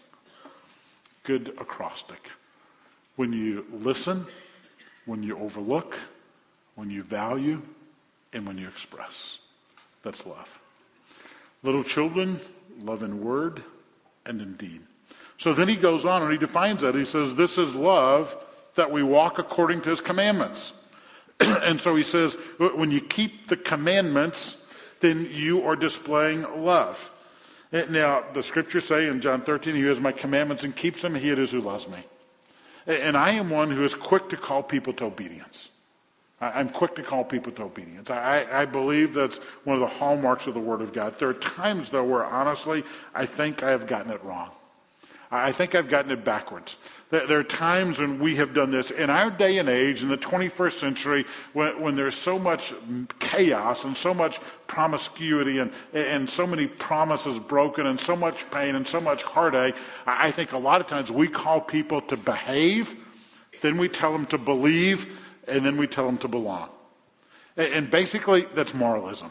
Good 1.22 1.54
acrostic 1.58 2.20
when 3.18 3.32
you 3.32 3.66
listen, 3.72 4.24
when 5.04 5.24
you 5.24 5.36
overlook, 5.36 5.98
when 6.76 6.88
you 6.88 7.02
value, 7.02 7.60
and 8.32 8.46
when 8.46 8.56
you 8.56 8.68
express. 8.68 9.38
That's 10.04 10.24
love. 10.24 10.48
Little 11.64 11.82
children, 11.82 12.38
love 12.80 13.02
in 13.02 13.24
word 13.24 13.60
and 14.24 14.40
in 14.40 14.54
deed. 14.54 14.82
So 15.38 15.52
then 15.52 15.66
he 15.66 15.74
goes 15.74 16.06
on 16.06 16.22
and 16.22 16.30
he 16.30 16.38
defines 16.38 16.82
that. 16.82 16.94
He 16.94 17.04
says, 17.04 17.34
This 17.34 17.58
is 17.58 17.74
love 17.74 18.36
that 18.76 18.92
we 18.92 19.02
walk 19.02 19.40
according 19.40 19.80
to 19.80 19.90
his 19.90 20.00
commandments. 20.00 20.72
and 21.40 21.80
so 21.80 21.96
he 21.96 22.04
says, 22.04 22.36
When 22.58 22.92
you 22.92 23.00
keep 23.00 23.48
the 23.48 23.56
commandments, 23.56 24.56
then 25.00 25.28
you 25.32 25.64
are 25.64 25.74
displaying 25.74 26.62
love. 26.62 27.10
Now, 27.72 28.22
the 28.32 28.44
scriptures 28.44 28.84
say 28.84 29.08
in 29.08 29.20
John 29.20 29.42
13, 29.42 29.74
He 29.74 29.82
has 29.82 29.98
my 29.98 30.12
commandments 30.12 30.62
and 30.62 30.74
keeps 30.74 31.02
them, 31.02 31.16
he 31.16 31.30
it 31.30 31.40
is 31.40 31.50
who 31.50 31.60
loves 31.60 31.88
me. 31.88 31.98
And 32.88 33.16
I 33.16 33.32
am 33.32 33.50
one 33.50 33.70
who 33.70 33.84
is 33.84 33.94
quick 33.94 34.30
to 34.30 34.36
call 34.36 34.62
people 34.62 34.94
to 34.94 35.04
obedience. 35.04 35.68
I'm 36.40 36.70
quick 36.70 36.94
to 36.96 37.02
call 37.02 37.24
people 37.24 37.52
to 37.52 37.64
obedience. 37.64 38.10
I, 38.10 38.46
I, 38.50 38.64
believe 38.64 39.12
that's 39.12 39.38
one 39.64 39.74
of 39.74 39.80
the 39.80 39.88
hallmarks 39.88 40.46
of 40.46 40.54
the 40.54 40.60
Word 40.60 40.80
of 40.80 40.92
God. 40.92 41.18
There 41.18 41.28
are 41.28 41.34
times, 41.34 41.90
though, 41.90 42.04
where 42.04 42.24
honestly, 42.24 42.84
I 43.12 43.26
think 43.26 43.64
I 43.64 43.70
have 43.70 43.88
gotten 43.88 44.12
it 44.12 44.22
wrong. 44.22 44.50
I 45.30 45.52
think 45.52 45.74
I've 45.74 45.88
gotten 45.88 46.10
it 46.10 46.24
backwards. 46.24 46.76
There 47.10 47.38
are 47.38 47.44
times 47.44 48.00
when 48.00 48.18
we 48.18 48.36
have 48.36 48.54
done 48.54 48.70
this. 48.70 48.90
In 48.90 49.10
our 49.10 49.30
day 49.30 49.58
and 49.58 49.68
age, 49.68 50.02
in 50.02 50.08
the 50.08 50.16
21st 50.16 50.72
century, 50.72 51.26
when, 51.52 51.80
when 51.80 51.96
there's 51.96 52.14
so 52.14 52.38
much 52.38 52.72
chaos 53.18 53.84
and 53.84 53.94
so 53.94 54.14
much 54.14 54.40
promiscuity 54.66 55.58
and, 55.58 55.70
and 55.92 56.28
so 56.28 56.46
many 56.46 56.66
promises 56.66 57.38
broken 57.38 57.86
and 57.86 58.00
so 58.00 58.16
much 58.16 58.50
pain 58.50 58.74
and 58.74 58.88
so 58.88 59.00
much 59.00 59.22
heartache, 59.22 59.74
I 60.06 60.30
think 60.30 60.52
a 60.52 60.58
lot 60.58 60.80
of 60.80 60.86
times 60.86 61.12
we 61.12 61.28
call 61.28 61.60
people 61.60 62.00
to 62.02 62.16
behave, 62.16 62.96
then 63.60 63.76
we 63.76 63.88
tell 63.88 64.12
them 64.12 64.26
to 64.26 64.38
believe, 64.38 65.14
and 65.46 65.64
then 65.64 65.76
we 65.76 65.86
tell 65.86 66.06
them 66.06 66.18
to 66.18 66.28
belong. 66.28 66.70
And 67.56 67.90
basically, 67.90 68.46
that's 68.54 68.72
moralism. 68.72 69.30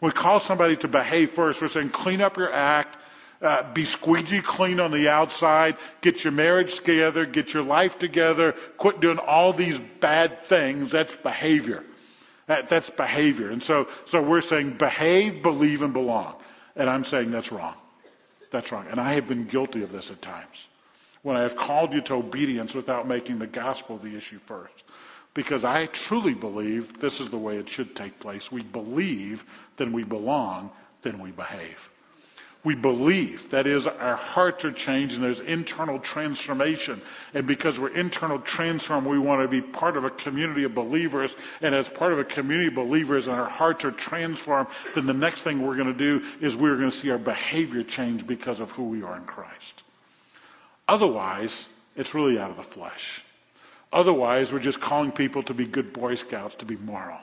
We 0.00 0.12
call 0.12 0.38
somebody 0.38 0.76
to 0.78 0.88
behave 0.88 1.30
first. 1.30 1.60
We're 1.62 1.68
saying, 1.68 1.90
clean 1.90 2.20
up 2.20 2.36
your 2.36 2.52
act 2.52 2.98
uh, 3.42 3.72
be 3.72 3.84
squeegee 3.84 4.40
clean 4.40 4.80
on 4.80 4.90
the 4.90 5.08
outside, 5.08 5.76
get 6.00 6.24
your 6.24 6.32
marriage 6.32 6.76
together, 6.76 7.26
get 7.26 7.52
your 7.52 7.62
life 7.62 7.98
together, 7.98 8.54
quit 8.78 9.00
doing 9.00 9.18
all 9.18 9.52
these 9.52 9.78
bad 10.00 10.46
things. 10.46 10.92
That's 10.92 11.14
behavior. 11.16 11.84
That, 12.46 12.68
that's 12.68 12.90
behavior. 12.90 13.50
And 13.50 13.62
so, 13.62 13.88
so 14.06 14.22
we're 14.22 14.40
saying 14.40 14.76
behave, 14.78 15.42
believe, 15.42 15.82
and 15.82 15.92
belong. 15.92 16.36
And 16.76 16.88
I'm 16.88 17.04
saying 17.04 17.30
that's 17.30 17.52
wrong. 17.52 17.74
That's 18.50 18.70
wrong. 18.70 18.86
And 18.90 19.00
I 19.00 19.14
have 19.14 19.26
been 19.26 19.46
guilty 19.46 19.82
of 19.82 19.92
this 19.92 20.10
at 20.10 20.20
times. 20.20 20.66
When 21.22 21.36
I 21.36 21.42
have 21.42 21.56
called 21.56 21.94
you 21.94 22.02
to 22.02 22.14
obedience 22.14 22.74
without 22.74 23.08
making 23.08 23.38
the 23.38 23.46
gospel 23.46 23.96
the 23.96 24.16
issue 24.16 24.38
first. 24.46 24.74
Because 25.32 25.64
I 25.64 25.86
truly 25.86 26.34
believe 26.34 27.00
this 27.00 27.18
is 27.18 27.30
the 27.30 27.38
way 27.38 27.56
it 27.56 27.68
should 27.68 27.96
take 27.96 28.20
place. 28.20 28.52
We 28.52 28.62
believe, 28.62 29.44
then 29.76 29.92
we 29.92 30.04
belong, 30.04 30.70
then 31.02 31.18
we 31.18 31.30
behave 31.30 31.90
we 32.64 32.74
believe. 32.74 33.50
That 33.50 33.66
is, 33.66 33.86
our 33.86 34.16
hearts 34.16 34.64
are 34.64 34.72
changed 34.72 35.16
and 35.16 35.22
there's 35.22 35.40
internal 35.40 35.98
transformation. 35.98 37.02
And 37.34 37.46
because 37.46 37.78
we're 37.78 37.94
internal 37.94 38.38
transformed, 38.38 39.06
we 39.06 39.18
want 39.18 39.42
to 39.42 39.48
be 39.48 39.60
part 39.60 39.98
of 39.98 40.04
a 40.04 40.10
community 40.10 40.64
of 40.64 40.74
believers. 40.74 41.36
And 41.60 41.74
as 41.74 41.88
part 41.88 42.14
of 42.14 42.18
a 42.18 42.24
community 42.24 42.68
of 42.68 42.74
believers 42.74 43.28
and 43.28 43.36
our 43.36 43.48
hearts 43.48 43.84
are 43.84 43.92
transformed, 43.92 44.68
then 44.94 45.06
the 45.06 45.12
next 45.12 45.42
thing 45.42 45.62
we're 45.62 45.76
going 45.76 45.92
to 45.92 46.20
do 46.20 46.26
is 46.40 46.56
we're 46.56 46.76
going 46.78 46.90
to 46.90 46.96
see 46.96 47.10
our 47.10 47.18
behavior 47.18 47.82
change 47.82 48.26
because 48.26 48.60
of 48.60 48.70
who 48.70 48.84
we 48.84 49.02
are 49.02 49.16
in 49.16 49.24
Christ. 49.24 49.82
Otherwise, 50.88 51.68
it's 51.96 52.14
really 52.14 52.38
out 52.38 52.50
of 52.50 52.56
the 52.56 52.62
flesh. 52.62 53.22
Otherwise, 53.92 54.52
we're 54.52 54.58
just 54.58 54.80
calling 54.80 55.12
people 55.12 55.42
to 55.44 55.54
be 55.54 55.66
good 55.66 55.92
Boy 55.92 56.14
Scouts, 56.14 56.56
to 56.56 56.64
be 56.64 56.76
moral. 56.76 57.18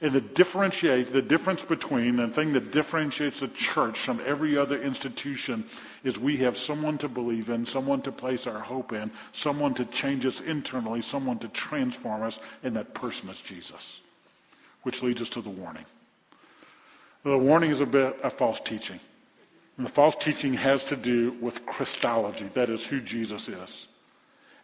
And 0.00 0.12
the 0.12 0.20
differentiate, 0.20 1.12
the 1.12 1.22
difference 1.22 1.64
between 1.64 2.16
the 2.16 2.28
thing 2.28 2.52
that 2.52 2.70
differentiates 2.70 3.40
the 3.40 3.48
church 3.48 3.98
from 3.98 4.20
every 4.24 4.56
other 4.56 4.80
institution 4.80 5.64
is 6.04 6.20
we 6.20 6.36
have 6.38 6.56
someone 6.56 6.98
to 6.98 7.08
believe 7.08 7.50
in, 7.50 7.66
someone 7.66 8.02
to 8.02 8.12
place 8.12 8.46
our 8.46 8.60
hope 8.60 8.92
in, 8.92 9.10
someone 9.32 9.74
to 9.74 9.84
change 9.84 10.24
us 10.24 10.40
internally, 10.40 11.02
someone 11.02 11.40
to 11.40 11.48
transform 11.48 12.22
us, 12.22 12.38
and 12.62 12.76
that 12.76 12.94
person 12.94 13.28
is 13.28 13.40
Jesus. 13.40 14.00
Which 14.84 15.02
leads 15.02 15.20
us 15.20 15.30
to 15.30 15.42
the 15.42 15.50
warning. 15.50 15.84
The 17.24 17.36
warning 17.36 17.72
is 17.72 17.80
a 17.80 17.86
bit 17.86 18.20
of 18.20 18.32
false 18.34 18.60
teaching. 18.60 19.00
And 19.76 19.86
the 19.86 19.92
false 19.92 20.14
teaching 20.14 20.54
has 20.54 20.84
to 20.84 20.96
do 20.96 21.32
with 21.40 21.66
Christology, 21.66 22.48
that 22.54 22.70
is 22.70 22.84
who 22.84 23.00
Jesus 23.00 23.48
is. 23.48 23.88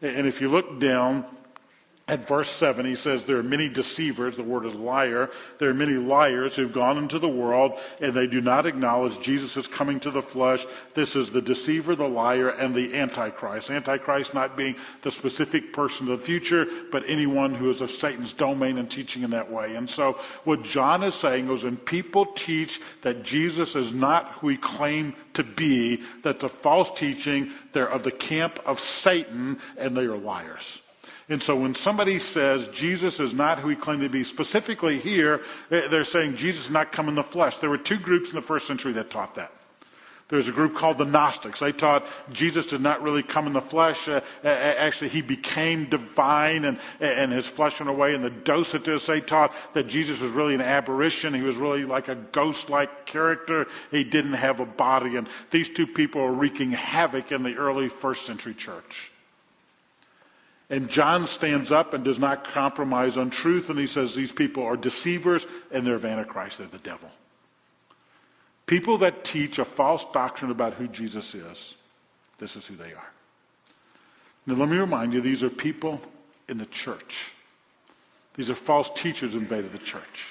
And 0.01 0.29
if 0.29 0.41
you 0.41 0.49
look 0.49 0.79
down 0.79 1.25
at 2.07 2.29
verse 2.29 2.51
7, 2.51 2.85
he 2.85 2.97
says, 2.97 3.25
There 3.25 3.39
are 3.39 3.43
many 3.43 3.71
deceivers, 3.71 4.37
the 4.37 4.43
word 4.43 4.67
is 4.67 4.75
liar. 4.75 5.31
There 5.59 5.71
are 5.71 5.75
many 5.75 5.95
liars 5.95 6.55
who've 6.55 6.71
gone 6.71 6.99
into 6.99 7.19
the 7.19 7.31
world 7.31 7.79
and 7.99 8.13
they 8.13 8.27
do 8.27 8.43
not 8.43 8.67
acknowledge 8.67 9.19
Jesus 9.21 9.57
is 9.57 9.67
coming 9.67 10.01
to 10.01 10.11
the 10.11 10.21
flesh. 10.21 10.67
This 10.93 11.17
is 11.17 11.33
the 11.33 11.41
deceiver, 11.41 11.97
the 11.97 12.07
liar, 12.07 12.51
and 12.51 12.75
the 12.75 12.95
Antichrist. 12.95 13.71
Antichrist 13.71 14.35
not 14.35 14.55
being 14.55 14.77
the 15.01 15.11
specific 15.11 15.73
person 15.73 16.11
of 16.11 16.21
the 16.21 16.27
future, 16.27 16.67
but 16.93 17.05
anyone 17.09 17.55
who 17.55 17.71
is 17.71 17.81
of 17.81 17.91
Satan's 17.91 18.35
domain 18.35 18.77
and 18.77 18.91
teaching 18.91 19.23
in 19.23 19.31
that 19.31 19.51
way. 19.51 19.75
And 19.75 19.89
so 19.89 20.21
what 20.45 20.63
John 20.63 21.03
is 21.05 21.15
saying 21.15 21.51
is 21.51 21.65
when 21.65 21.79
people 21.79 22.27
teach 22.27 22.83
that 23.01 23.23
Jesus 23.23 23.77
is 23.77 23.95
not 23.95 24.31
who 24.33 24.49
he 24.49 24.59
claimed 24.59 25.15
to 25.35 25.43
be, 25.43 26.03
that's 26.23 26.45
a 26.45 26.51
false 26.51 26.91
teaching, 26.91 27.51
they're 27.73 27.89
of 27.89 28.03
the 28.03 28.11
camp 28.11 28.61
of 28.67 28.79
Satan 28.79 29.59
and 29.79 29.97
they 29.97 30.05
are 30.05 30.19
liars. 30.19 30.81
And 31.29 31.43
so 31.43 31.57
when 31.57 31.75
somebody 31.75 32.19
says 32.19 32.69
Jesus 32.69 33.19
is 33.19 33.33
not 33.33 33.59
who 33.59 33.69
he 33.69 33.77
claimed 33.77 34.03
to 34.03 34.09
be, 34.11 34.25
specifically 34.25 34.99
here, 34.99 35.41
eh, 35.71 35.89
they're 35.89 36.05
saying 36.05 36.37
Jesus 36.37 36.67
is 36.67 36.71
not 36.71 36.93
come 36.93 37.09
in 37.09 37.15
the 37.15 37.23
flesh. 37.23 37.59
There 37.59 37.71
were 37.71 37.79
two 37.79 37.99
groups 37.99 38.29
in 38.29 38.37
the 38.37 38.43
first 38.43 38.67
century 38.67 38.93
that 38.95 39.11
taught 39.11 39.37
that. 39.37 39.51
There's 40.29 40.49
a 40.49 40.53
group 40.53 40.75
called 40.75 40.97
the 40.99 41.05
Gnostics. 41.05 41.61
They 41.61 41.73
taught 41.73 42.07
Jesus 42.33 42.67
did 42.67 42.81
not 42.81 43.03
really 43.03 43.23
come 43.23 43.47
in 43.47 43.53
the 43.53 43.61
flesh. 43.61 44.09
Uh, 44.09 44.23
actually, 44.43 45.11
he 45.11 45.21
became 45.21 45.91
divine 45.91 46.65
and, 46.65 46.79
and 46.99 47.31
his 47.31 47.47
flesh 47.47 47.79
went 47.79 47.91
away. 47.91 48.15
And 48.15 48.25
the 48.25 48.31
Docetists, 48.31 49.07
they 49.07 49.21
taught 49.21 49.55
that 49.75 49.87
Jesus 49.87 50.21
was 50.21 50.33
really 50.33 50.55
an 50.55 50.63
aberration. 50.63 51.35
He 51.35 51.43
was 51.43 51.57
really 51.57 51.85
like 51.85 52.09
a 52.09 52.15
ghost-like 52.15 53.05
character. 53.05 53.67
He 53.91 54.03
didn't 54.03 54.33
have 54.33 54.61
a 54.61 54.67
body. 54.67 55.17
And 55.17 55.29
these 55.51 55.69
two 55.69 55.87
people 55.87 56.23
are 56.23 56.33
wreaking 56.33 56.71
havoc 56.71 57.31
in 57.31 57.43
the 57.43 57.57
early 57.57 57.91
first 57.91 58.25
century 58.25 58.55
church. 58.55 59.13
And 60.75 60.91
John 60.91 61.29
stands 61.29 61.71
up 61.71 61.95
and 61.95 62.03
does 62.03 62.19
not 62.19 62.53
compromise 62.53 63.17
on 63.17 63.31
truth, 63.31 63.71
and 63.71 63.79
he 63.79 63.87
says 63.87 64.13
these 64.17 64.33
people 64.33 64.65
are 64.65 64.77
deceivers 64.77 65.47
and 65.71 65.87
they're 65.87 66.05
Antichrist, 66.05 66.59
they're 66.59 66.67
the 66.67 66.79
devil. 66.79 67.09
People 68.67 68.99
that 68.99 69.23
teach 69.23 69.61
a 69.61 69.65
false 69.65 70.05
doctrine 70.13 70.51
about 70.51 70.75
who 70.75 70.89
Jesus 70.89 71.33
is, 71.33 71.77
this 72.39 72.57
is 72.57 72.67
who 72.67 72.75
they 72.75 72.93
are. 72.93 73.11
Now, 74.47 74.55
let 74.55 74.69
me 74.69 74.77
remind 74.79 75.15
you, 75.15 75.21
these 75.21 75.45
are 75.45 75.49
people 75.49 76.01
in 76.49 76.59
the 76.59 76.67
church. 76.67 77.33
These 78.35 78.51
are 78.51 78.57
false 78.57 78.91
teachers 78.91 79.37
invaded 79.37 79.71
the 79.71 79.79
church. 79.79 80.27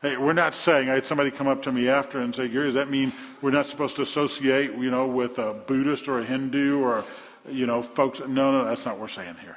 Hey, 0.00 0.16
we're 0.16 0.32
not 0.32 0.54
saying, 0.54 0.88
I 0.88 0.94
had 0.94 1.04
somebody 1.04 1.30
come 1.30 1.46
up 1.46 1.64
to 1.64 1.72
me 1.72 1.90
after 1.90 2.20
and 2.20 2.34
say, 2.34 2.48
Gary, 2.48 2.68
does 2.68 2.74
that 2.76 2.88
mean 2.88 3.12
we're 3.42 3.50
not 3.50 3.66
supposed 3.66 3.96
to 3.96 4.02
associate, 4.02 4.70
you 4.78 4.90
know, 4.90 5.08
with 5.08 5.38
a 5.38 5.52
Buddhist 5.52 6.08
or 6.08 6.20
a 6.20 6.24
Hindu 6.24 6.80
or 6.80 7.04
you 7.48 7.66
know, 7.66 7.82
folks, 7.82 8.20
no, 8.20 8.26
no, 8.26 8.64
that's 8.64 8.84
not 8.84 8.94
what 8.94 9.02
we're 9.02 9.08
saying 9.08 9.36
here. 9.40 9.56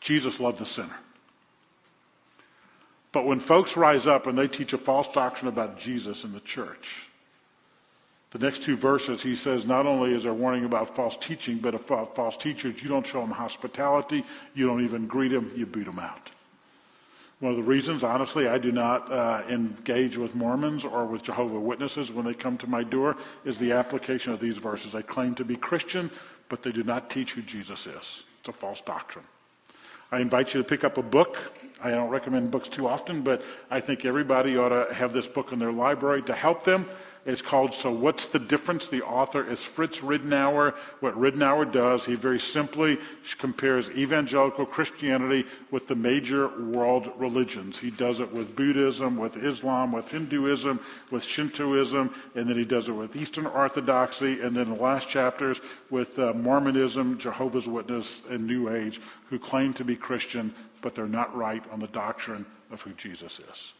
Jesus 0.00 0.40
loved 0.40 0.58
the 0.58 0.66
sinner. 0.66 0.96
But 3.12 3.26
when 3.26 3.40
folks 3.40 3.76
rise 3.76 4.06
up 4.06 4.26
and 4.26 4.36
they 4.36 4.48
teach 4.48 4.72
a 4.72 4.78
false 4.78 5.08
doctrine 5.08 5.48
about 5.48 5.78
Jesus 5.78 6.24
in 6.24 6.32
the 6.32 6.40
church, 6.40 7.08
the 8.32 8.40
next 8.40 8.64
two 8.64 8.76
verses, 8.76 9.22
he 9.22 9.36
says, 9.36 9.64
not 9.64 9.86
only 9.86 10.12
is 10.12 10.24
there 10.24 10.34
warning 10.34 10.64
about 10.64 10.96
false 10.96 11.16
teaching, 11.16 11.58
but 11.58 11.76
about 11.76 12.16
false 12.16 12.36
teachers, 12.36 12.82
you 12.82 12.88
don't 12.88 13.06
show 13.06 13.20
them 13.20 13.30
hospitality, 13.30 14.24
you 14.54 14.66
don't 14.66 14.82
even 14.82 15.06
greet 15.06 15.30
them, 15.30 15.52
you 15.54 15.66
boot 15.66 15.84
them 15.84 16.00
out. 16.00 16.30
One 17.38 17.52
of 17.52 17.56
the 17.58 17.62
reasons, 17.62 18.02
honestly, 18.02 18.48
I 18.48 18.58
do 18.58 18.72
not 18.72 19.12
uh, 19.12 19.42
engage 19.48 20.16
with 20.16 20.34
Mormons 20.34 20.84
or 20.84 21.04
with 21.04 21.22
Jehovah 21.22 21.60
Witnesses 21.60 22.12
when 22.12 22.26
they 22.26 22.34
come 22.34 22.58
to 22.58 22.66
my 22.66 22.82
door 22.82 23.16
is 23.44 23.58
the 23.58 23.72
application 23.72 24.32
of 24.32 24.40
these 24.40 24.56
verses. 24.56 24.92
They 24.92 25.02
claim 25.02 25.36
to 25.36 25.44
be 25.44 25.54
Christian, 25.54 26.10
but 26.48 26.62
they 26.62 26.72
do 26.72 26.82
not 26.82 27.10
teach 27.10 27.32
who 27.32 27.42
Jesus 27.42 27.86
is. 27.86 28.24
It's 28.40 28.48
a 28.48 28.52
false 28.52 28.80
doctrine. 28.80 29.24
I 30.12 30.20
invite 30.20 30.54
you 30.54 30.62
to 30.62 30.68
pick 30.68 30.84
up 30.84 30.98
a 30.98 31.02
book. 31.02 31.38
I 31.82 31.90
don't 31.90 32.08
recommend 32.08 32.50
books 32.50 32.68
too 32.68 32.86
often, 32.86 33.22
but 33.22 33.42
I 33.70 33.80
think 33.80 34.04
everybody 34.04 34.56
ought 34.56 34.68
to 34.68 34.94
have 34.94 35.12
this 35.12 35.26
book 35.26 35.52
in 35.52 35.58
their 35.58 35.72
library 35.72 36.22
to 36.22 36.34
help 36.34 36.64
them 36.64 36.86
it's 37.26 37.40
called 37.40 37.72
So 37.72 37.90
What's 37.90 38.26
the 38.26 38.38
Difference? 38.38 38.88
The 38.88 39.02
author 39.02 39.48
is 39.50 39.62
Fritz 39.62 40.00
Ridenour. 40.00 40.74
What 41.00 41.18
Ridenour 41.18 41.72
does, 41.72 42.04
he 42.04 42.16
very 42.16 42.38
simply 42.38 42.98
compares 43.38 43.90
evangelical 43.90 44.66
Christianity 44.66 45.46
with 45.70 45.88
the 45.88 45.94
major 45.94 46.48
world 46.48 47.10
religions. 47.16 47.78
He 47.78 47.90
does 47.90 48.20
it 48.20 48.30
with 48.30 48.54
Buddhism, 48.54 49.16
with 49.16 49.38
Islam, 49.38 49.92
with 49.92 50.08
Hinduism, 50.08 50.80
with 51.10 51.24
Shintoism, 51.24 52.14
and 52.34 52.48
then 52.48 52.58
he 52.58 52.64
does 52.64 52.90
it 52.90 52.92
with 52.92 53.16
Eastern 53.16 53.46
Orthodoxy, 53.46 54.40
and 54.40 54.54
then 54.54 54.68
the 54.68 54.82
last 54.82 55.08
chapters 55.08 55.60
with 55.88 56.18
uh, 56.18 56.34
Mormonism, 56.34 57.18
Jehovah's 57.18 57.66
Witness, 57.66 58.20
and 58.28 58.46
New 58.46 58.68
Age, 58.68 59.00
who 59.30 59.38
claim 59.38 59.72
to 59.74 59.84
be 59.84 59.96
Christian, 59.96 60.54
but 60.82 60.94
they're 60.94 61.06
not 61.06 61.34
right 61.34 61.62
on 61.72 61.80
the 61.80 61.86
doctrine 61.88 62.44
of 62.70 62.82
who 62.82 62.92
Jesus 62.92 63.38
is. 63.38 63.72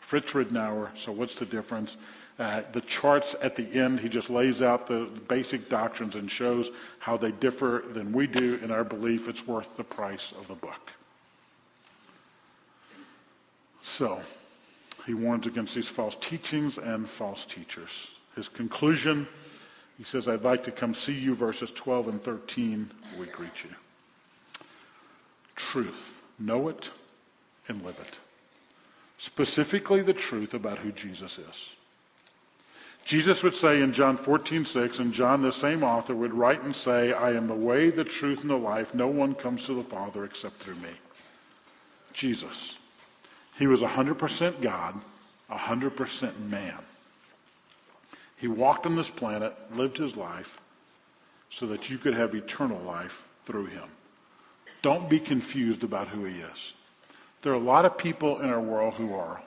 Fritz 0.00 0.32
Ridenour, 0.32 0.90
so 0.98 1.12
what's 1.12 1.38
the 1.38 1.46
difference? 1.46 1.96
Uh, 2.36 2.62
the 2.72 2.80
charts 2.80 3.36
at 3.40 3.54
the 3.54 3.62
end, 3.62 4.00
he 4.00 4.08
just 4.08 4.28
lays 4.28 4.60
out 4.60 4.88
the 4.88 5.08
basic 5.28 5.68
doctrines 5.68 6.16
and 6.16 6.28
shows 6.28 6.70
how 6.98 7.16
they 7.16 7.30
differ 7.30 7.84
than 7.92 8.12
we 8.12 8.26
do 8.26 8.58
in 8.62 8.72
our 8.72 8.82
belief 8.82 9.28
it's 9.28 9.46
worth 9.46 9.76
the 9.76 9.84
price 9.84 10.32
of 10.38 10.48
the 10.48 10.54
book. 10.54 10.92
So, 13.82 14.20
he 15.06 15.14
warns 15.14 15.46
against 15.46 15.76
these 15.76 15.86
false 15.86 16.16
teachings 16.20 16.78
and 16.78 17.08
false 17.08 17.44
teachers. 17.44 18.08
His 18.34 18.48
conclusion, 18.48 19.28
he 19.96 20.04
says, 20.04 20.26
I'd 20.26 20.42
like 20.42 20.64
to 20.64 20.72
come 20.72 20.94
see 20.94 21.12
you, 21.12 21.36
verses 21.36 21.70
12 21.70 22.08
and 22.08 22.22
13. 22.22 22.90
We 23.18 23.26
greet 23.26 23.62
you. 23.62 23.70
Truth. 25.54 26.20
Know 26.38 26.68
it 26.68 26.90
and 27.68 27.84
live 27.84 27.98
it. 28.00 28.18
Specifically, 29.18 30.02
the 30.02 30.12
truth 30.12 30.54
about 30.54 30.78
who 30.78 30.90
Jesus 30.90 31.38
is. 31.38 31.70
Jesus 33.04 33.42
would 33.42 33.54
say 33.54 33.82
in 33.82 33.92
John 33.92 34.16
14:6, 34.16 34.98
and 34.98 35.12
John, 35.12 35.42
the 35.42 35.52
same 35.52 35.82
author, 35.84 36.14
would 36.14 36.32
write 36.32 36.62
and 36.62 36.74
say, 36.74 37.12
I 37.12 37.32
am 37.32 37.48
the 37.48 37.54
way, 37.54 37.90
the 37.90 38.04
truth, 38.04 38.40
and 38.40 38.50
the 38.50 38.56
life. 38.56 38.94
No 38.94 39.08
one 39.08 39.34
comes 39.34 39.66
to 39.66 39.74
the 39.74 39.82
Father 39.82 40.24
except 40.24 40.56
through 40.56 40.76
me. 40.76 40.90
Jesus. 42.14 42.74
He 43.58 43.66
was 43.66 43.82
100% 43.82 44.60
God, 44.60 45.00
100% 45.50 46.48
man. 46.48 46.78
He 48.36 48.48
walked 48.48 48.86
on 48.86 48.96
this 48.96 49.10
planet, 49.10 49.54
lived 49.74 49.98
his 49.98 50.16
life, 50.16 50.60
so 51.50 51.66
that 51.66 51.90
you 51.90 51.98
could 51.98 52.14
have 52.14 52.34
eternal 52.34 52.80
life 52.80 53.22
through 53.44 53.66
him. 53.66 53.88
Don't 54.82 55.08
be 55.08 55.20
confused 55.20 55.84
about 55.84 56.08
who 56.08 56.24
he 56.24 56.40
is. 56.40 56.72
There 57.42 57.52
are 57.52 57.56
a 57.56 57.58
lot 57.58 57.84
of 57.84 57.98
people 57.98 58.40
in 58.40 58.48
our 58.48 58.60
world 58.60 58.94
who 58.94 59.14
are 59.14 59.40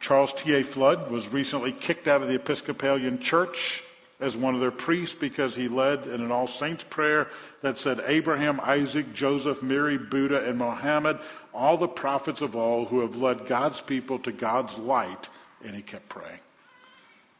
Charles 0.00 0.32
T.A. 0.32 0.62
Flood 0.62 1.10
was 1.10 1.28
recently 1.32 1.72
kicked 1.72 2.08
out 2.08 2.22
of 2.22 2.28
the 2.28 2.34
Episcopalian 2.34 3.18
Church 3.18 3.82
as 4.20 4.36
one 4.36 4.54
of 4.54 4.60
their 4.60 4.70
priests 4.70 5.14
because 5.18 5.54
he 5.54 5.68
led 5.68 6.06
in 6.06 6.20
an 6.20 6.32
all 6.32 6.46
saints 6.46 6.84
prayer 6.84 7.28
that 7.62 7.78
said 7.78 8.02
Abraham, 8.06 8.60
Isaac, 8.60 9.12
Joseph, 9.14 9.62
Mary, 9.62 9.96
Buddha, 9.96 10.44
and 10.48 10.58
Mohammed, 10.58 11.18
all 11.54 11.76
the 11.76 11.88
prophets 11.88 12.40
of 12.40 12.56
all 12.56 12.84
who 12.84 13.00
have 13.00 13.16
led 13.16 13.46
God's 13.46 13.80
people 13.80 14.18
to 14.20 14.32
God's 14.32 14.76
light, 14.76 15.28
and 15.64 15.74
he 15.74 15.82
kept 15.82 16.08
praying. 16.08 16.40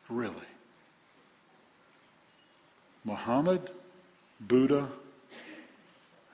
Really? 0.08 0.34
Muhammad, 3.04 3.70
Buddha 4.40 4.88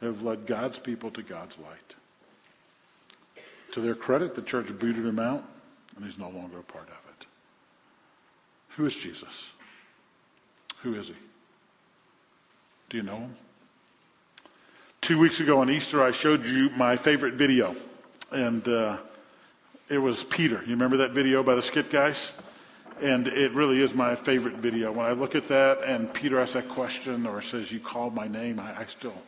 have 0.00 0.22
led 0.22 0.46
God's 0.46 0.78
people 0.78 1.10
to 1.12 1.22
God's 1.22 1.56
light. 1.58 1.94
To 3.72 3.80
their 3.80 3.94
credit, 3.94 4.34
the 4.34 4.42
church 4.42 4.66
booted 4.66 5.04
him 5.04 5.18
out 5.18 5.44
and 5.96 6.04
he's 6.04 6.18
no 6.18 6.28
longer 6.28 6.59
a 6.59 6.62
part 6.62 6.88
of 6.88 6.94
it. 7.20 7.26
Who 8.76 8.87
is 8.87 8.94
Jesus? 8.94 9.50
Who 10.83 10.94
is 10.94 11.09
he? 11.09 11.14
Do 12.90 12.96
you 12.96 13.02
know 13.02 13.16
him? 13.16 13.37
Two 15.00 15.18
weeks 15.18 15.40
ago 15.40 15.61
on 15.61 15.70
Easter, 15.70 16.02
I 16.02 16.12
showed 16.12 16.46
you 16.46 16.70
my 16.70 16.96
favorite 16.96 17.35
video, 17.35 17.76
and 18.30 18.66
uh, 18.66 18.98
it 19.88 19.98
was 19.98 20.22
Peter. 20.24 20.62
You 20.62 20.72
remember 20.72 20.98
that 20.98 21.11
video 21.11 21.42
by 21.42 21.54
the 21.54 21.62
Skit 21.62 21.90
Guys? 21.90 22.33
And 23.02 23.26
it 23.26 23.52
really 23.52 23.83
is 23.83 23.92
my 23.92 24.14
favorite 24.14 24.57
video. 24.57 24.92
When 24.92 25.04
I 25.04 25.12
look 25.12 25.35
at 25.35 25.48
that 25.48 25.83
and 25.83 26.12
Peter 26.14 26.40
asks 26.40 26.54
that 26.54 26.68
question 26.68 27.26
or 27.26 27.42
says, 27.42 27.72
You 27.72 27.80
called 27.80 28.14
my 28.14 28.28
name, 28.28 28.61
I, 28.61 28.83
I 28.83 28.87
still 28.87 29.20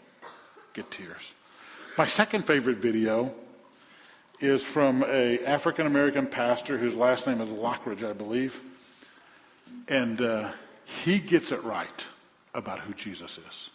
get 0.73 0.91
tears. 0.91 1.21
My 1.99 2.07
second 2.07 2.47
favorite 2.47 2.79
video 2.79 3.35
is 4.41 4.63
from 4.63 5.03
a 5.03 5.39
African 5.45 5.87
American 5.87 6.27
pastor 6.27 6.77
whose 6.77 6.95
last 6.95 7.27
name 7.27 7.41
is 7.41 7.49
Lockridge, 7.49 8.05
I 8.05 8.13
believe. 8.13 8.59
And 9.89 10.21
uh, 10.21 10.51
he 11.05 11.19
gets 11.19 11.53
it 11.53 11.63
right 11.65 12.05
about 12.55 12.81
who 12.81 12.93
Jesus 12.95 13.39
is. 13.39 13.71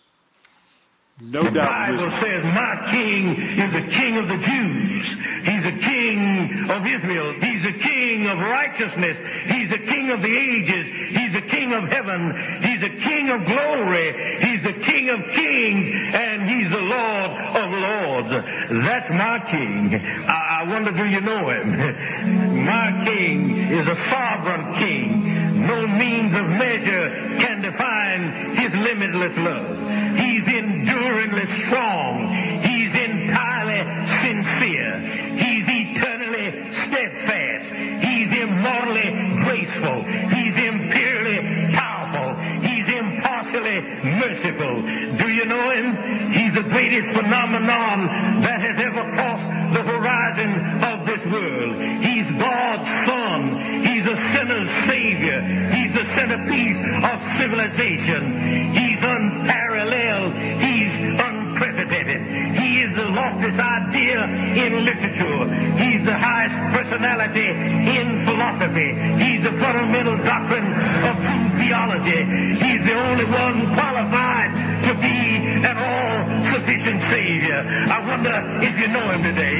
No 1.19 1.43
the 1.43 1.51
doubt. 1.51 1.69
Bible 1.69 2.09
says, 2.17 2.43
My 2.43 2.89
king 2.89 3.37
is 3.59 3.71
the 3.73 3.87
king 3.93 4.17
of 4.17 4.27
the 4.27 4.37
Jews. 4.37 5.05
He's 5.45 5.63
the 5.63 5.77
king 5.85 6.69
of 6.69 6.81
Israel. 6.81 7.33
He's 7.37 7.61
the 7.61 7.77
king 7.77 8.27
of 8.27 8.39
righteousness. 8.39 9.17
He's 9.45 9.69
the 9.69 9.85
king 9.85 10.09
of 10.09 10.21
the 10.21 10.33
ages. 10.33 10.85
He's 11.13 11.33
the 11.33 11.47
king 11.49 11.73
of 11.73 11.83
heaven. 11.89 12.33
He's 12.61 12.81
the 12.81 12.95
king 13.05 13.29
of 13.29 13.45
glory. 13.45 14.07
He's 14.41 14.63
the 14.63 14.77
king 14.81 15.09
of 15.09 15.19
kings. 15.29 16.15
And 16.15 16.49
he's 16.49 16.71
the 16.71 16.85
Lord 16.89 17.31
of 17.53 17.67
lords. 17.69 18.31
That's 18.81 19.09
my 19.11 19.37
king. 19.51 19.93
I, 19.93 20.40
I 20.61 20.63
wonder, 20.63 20.91
do 20.91 21.05
you 21.09 21.21
know 21.21 21.49
him? 21.49 21.73
my 22.69 23.01
king 23.03 23.73
is 23.73 23.87
a 23.87 23.97
sovereign 24.13 24.77
king. 24.77 25.65
No 25.65 25.87
means 25.87 26.37
of 26.37 26.45
measure 26.53 27.09
can 27.41 27.65
define 27.65 28.53
his 28.61 28.69
limitless 28.69 29.33
love. 29.41 29.73
He's 30.21 30.45
enduringly 30.45 31.49
strong. 31.65 32.29
He's 32.61 32.93
entirely 32.93 33.81
sincere. 34.21 35.01
He's 35.41 35.65
eternally 35.65 36.53
steadfast. 36.85 37.65
He's 38.05 38.29
immortally 38.29 39.09
graceful. 39.41 39.97
He's 40.29 40.57
imperially 40.61 41.73
powerful. 41.73 42.37
He's 42.61 42.85
impartially 42.85 43.81
merciful. 44.13 44.81
Do 45.17 45.27
you 45.27 45.45
know 45.45 45.71
him? 45.73 46.31
He's 46.33 46.53
the 46.53 46.69
greatest 46.69 47.17
phenomenon 47.17 48.30
centerpiece 56.15 56.79
of 57.03 57.17
civilization. 57.39 58.73
He's 58.73 59.01
unparalleled. 59.01 60.33
He's 60.61 60.93
unprecedented. 61.19 62.21
He 62.57 62.69
is 62.83 62.91
the 62.95 63.07
loftiest 63.11 63.59
idea 63.59 64.19
in 64.65 64.85
literature. 64.85 65.41
He's 65.77 66.03
the 66.05 66.17
highest 66.17 66.57
personality 66.75 67.47
in 67.47 68.25
philosophy. 68.25 68.89
He's 69.23 69.43
the 69.43 69.55
fundamental 69.59 70.17
doctrine 70.23 70.67
of 71.05 71.15
true 71.17 71.49
theology. 71.59 72.21
He's 72.57 72.83
the 72.83 72.95
only 72.95 73.25
one 73.25 73.73
qualified 73.73 74.51
to 74.87 74.93
be 74.99 75.17
an 75.63 75.77
all-sufficient 75.77 76.99
Savior. 77.09 77.59
I 77.87 77.99
wonder 78.07 78.35
if 78.61 78.77
you 78.79 78.87
know 78.87 79.07
him 79.11 79.23
today. 79.23 79.59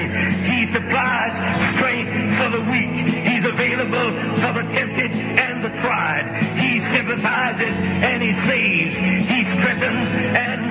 He 0.50 0.72
supplies 0.74 1.34
strength 1.76 2.12
for 2.38 2.50
the 2.58 2.64
weak. 2.70 3.08
He's 3.08 3.46
available 3.46 4.12
for 4.42 4.52
the 4.58 4.66
tempted 4.74 5.12
and 5.12 5.51
the 5.62 5.69
tried. 5.82 6.41
He 6.58 6.80
sympathizes 6.91 7.74
and 8.02 8.21
he 8.21 8.34
saves. 8.47 9.28
He 9.28 9.43
strengthens 9.43 10.10
and 10.36 10.71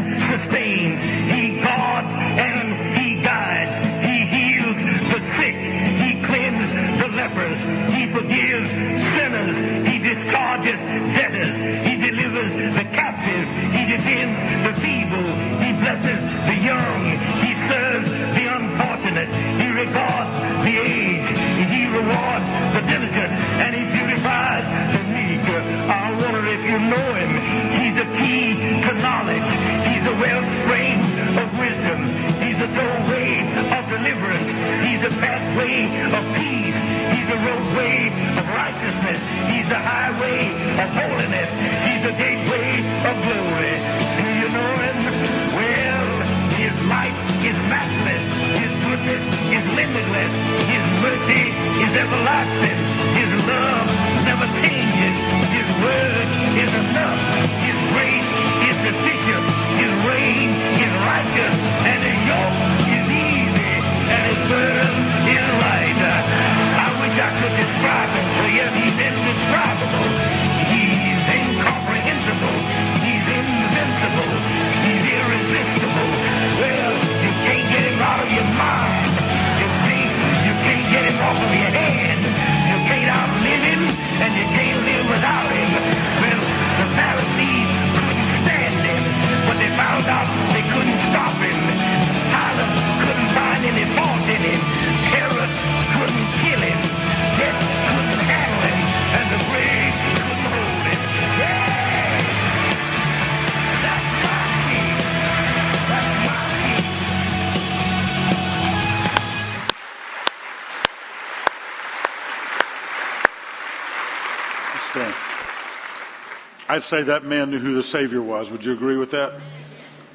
I'd 116.80 116.84
say 116.84 117.02
that 117.02 117.24
man 117.24 117.50
knew 117.50 117.58
who 117.58 117.74
the 117.74 117.82
Savior 117.82 118.22
was. 118.22 118.50
Would 118.50 118.64
you 118.64 118.72
agree 118.72 118.96
with 118.96 119.10
that? 119.10 119.34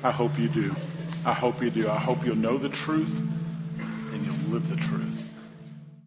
I 0.03 0.09
hope 0.09 0.39
you 0.39 0.49
do. 0.49 0.75
I 1.23 1.31
hope 1.31 1.61
you 1.61 1.69
do. 1.69 1.87
I 1.87 1.99
hope 1.99 2.25
you'll 2.25 2.37
know 2.37 2.57
the 2.57 2.69
truth 2.69 3.15
and 4.11 4.25
you'll 4.25 4.51
live 4.51 4.67
the 4.67 4.75
truth. 4.75 5.14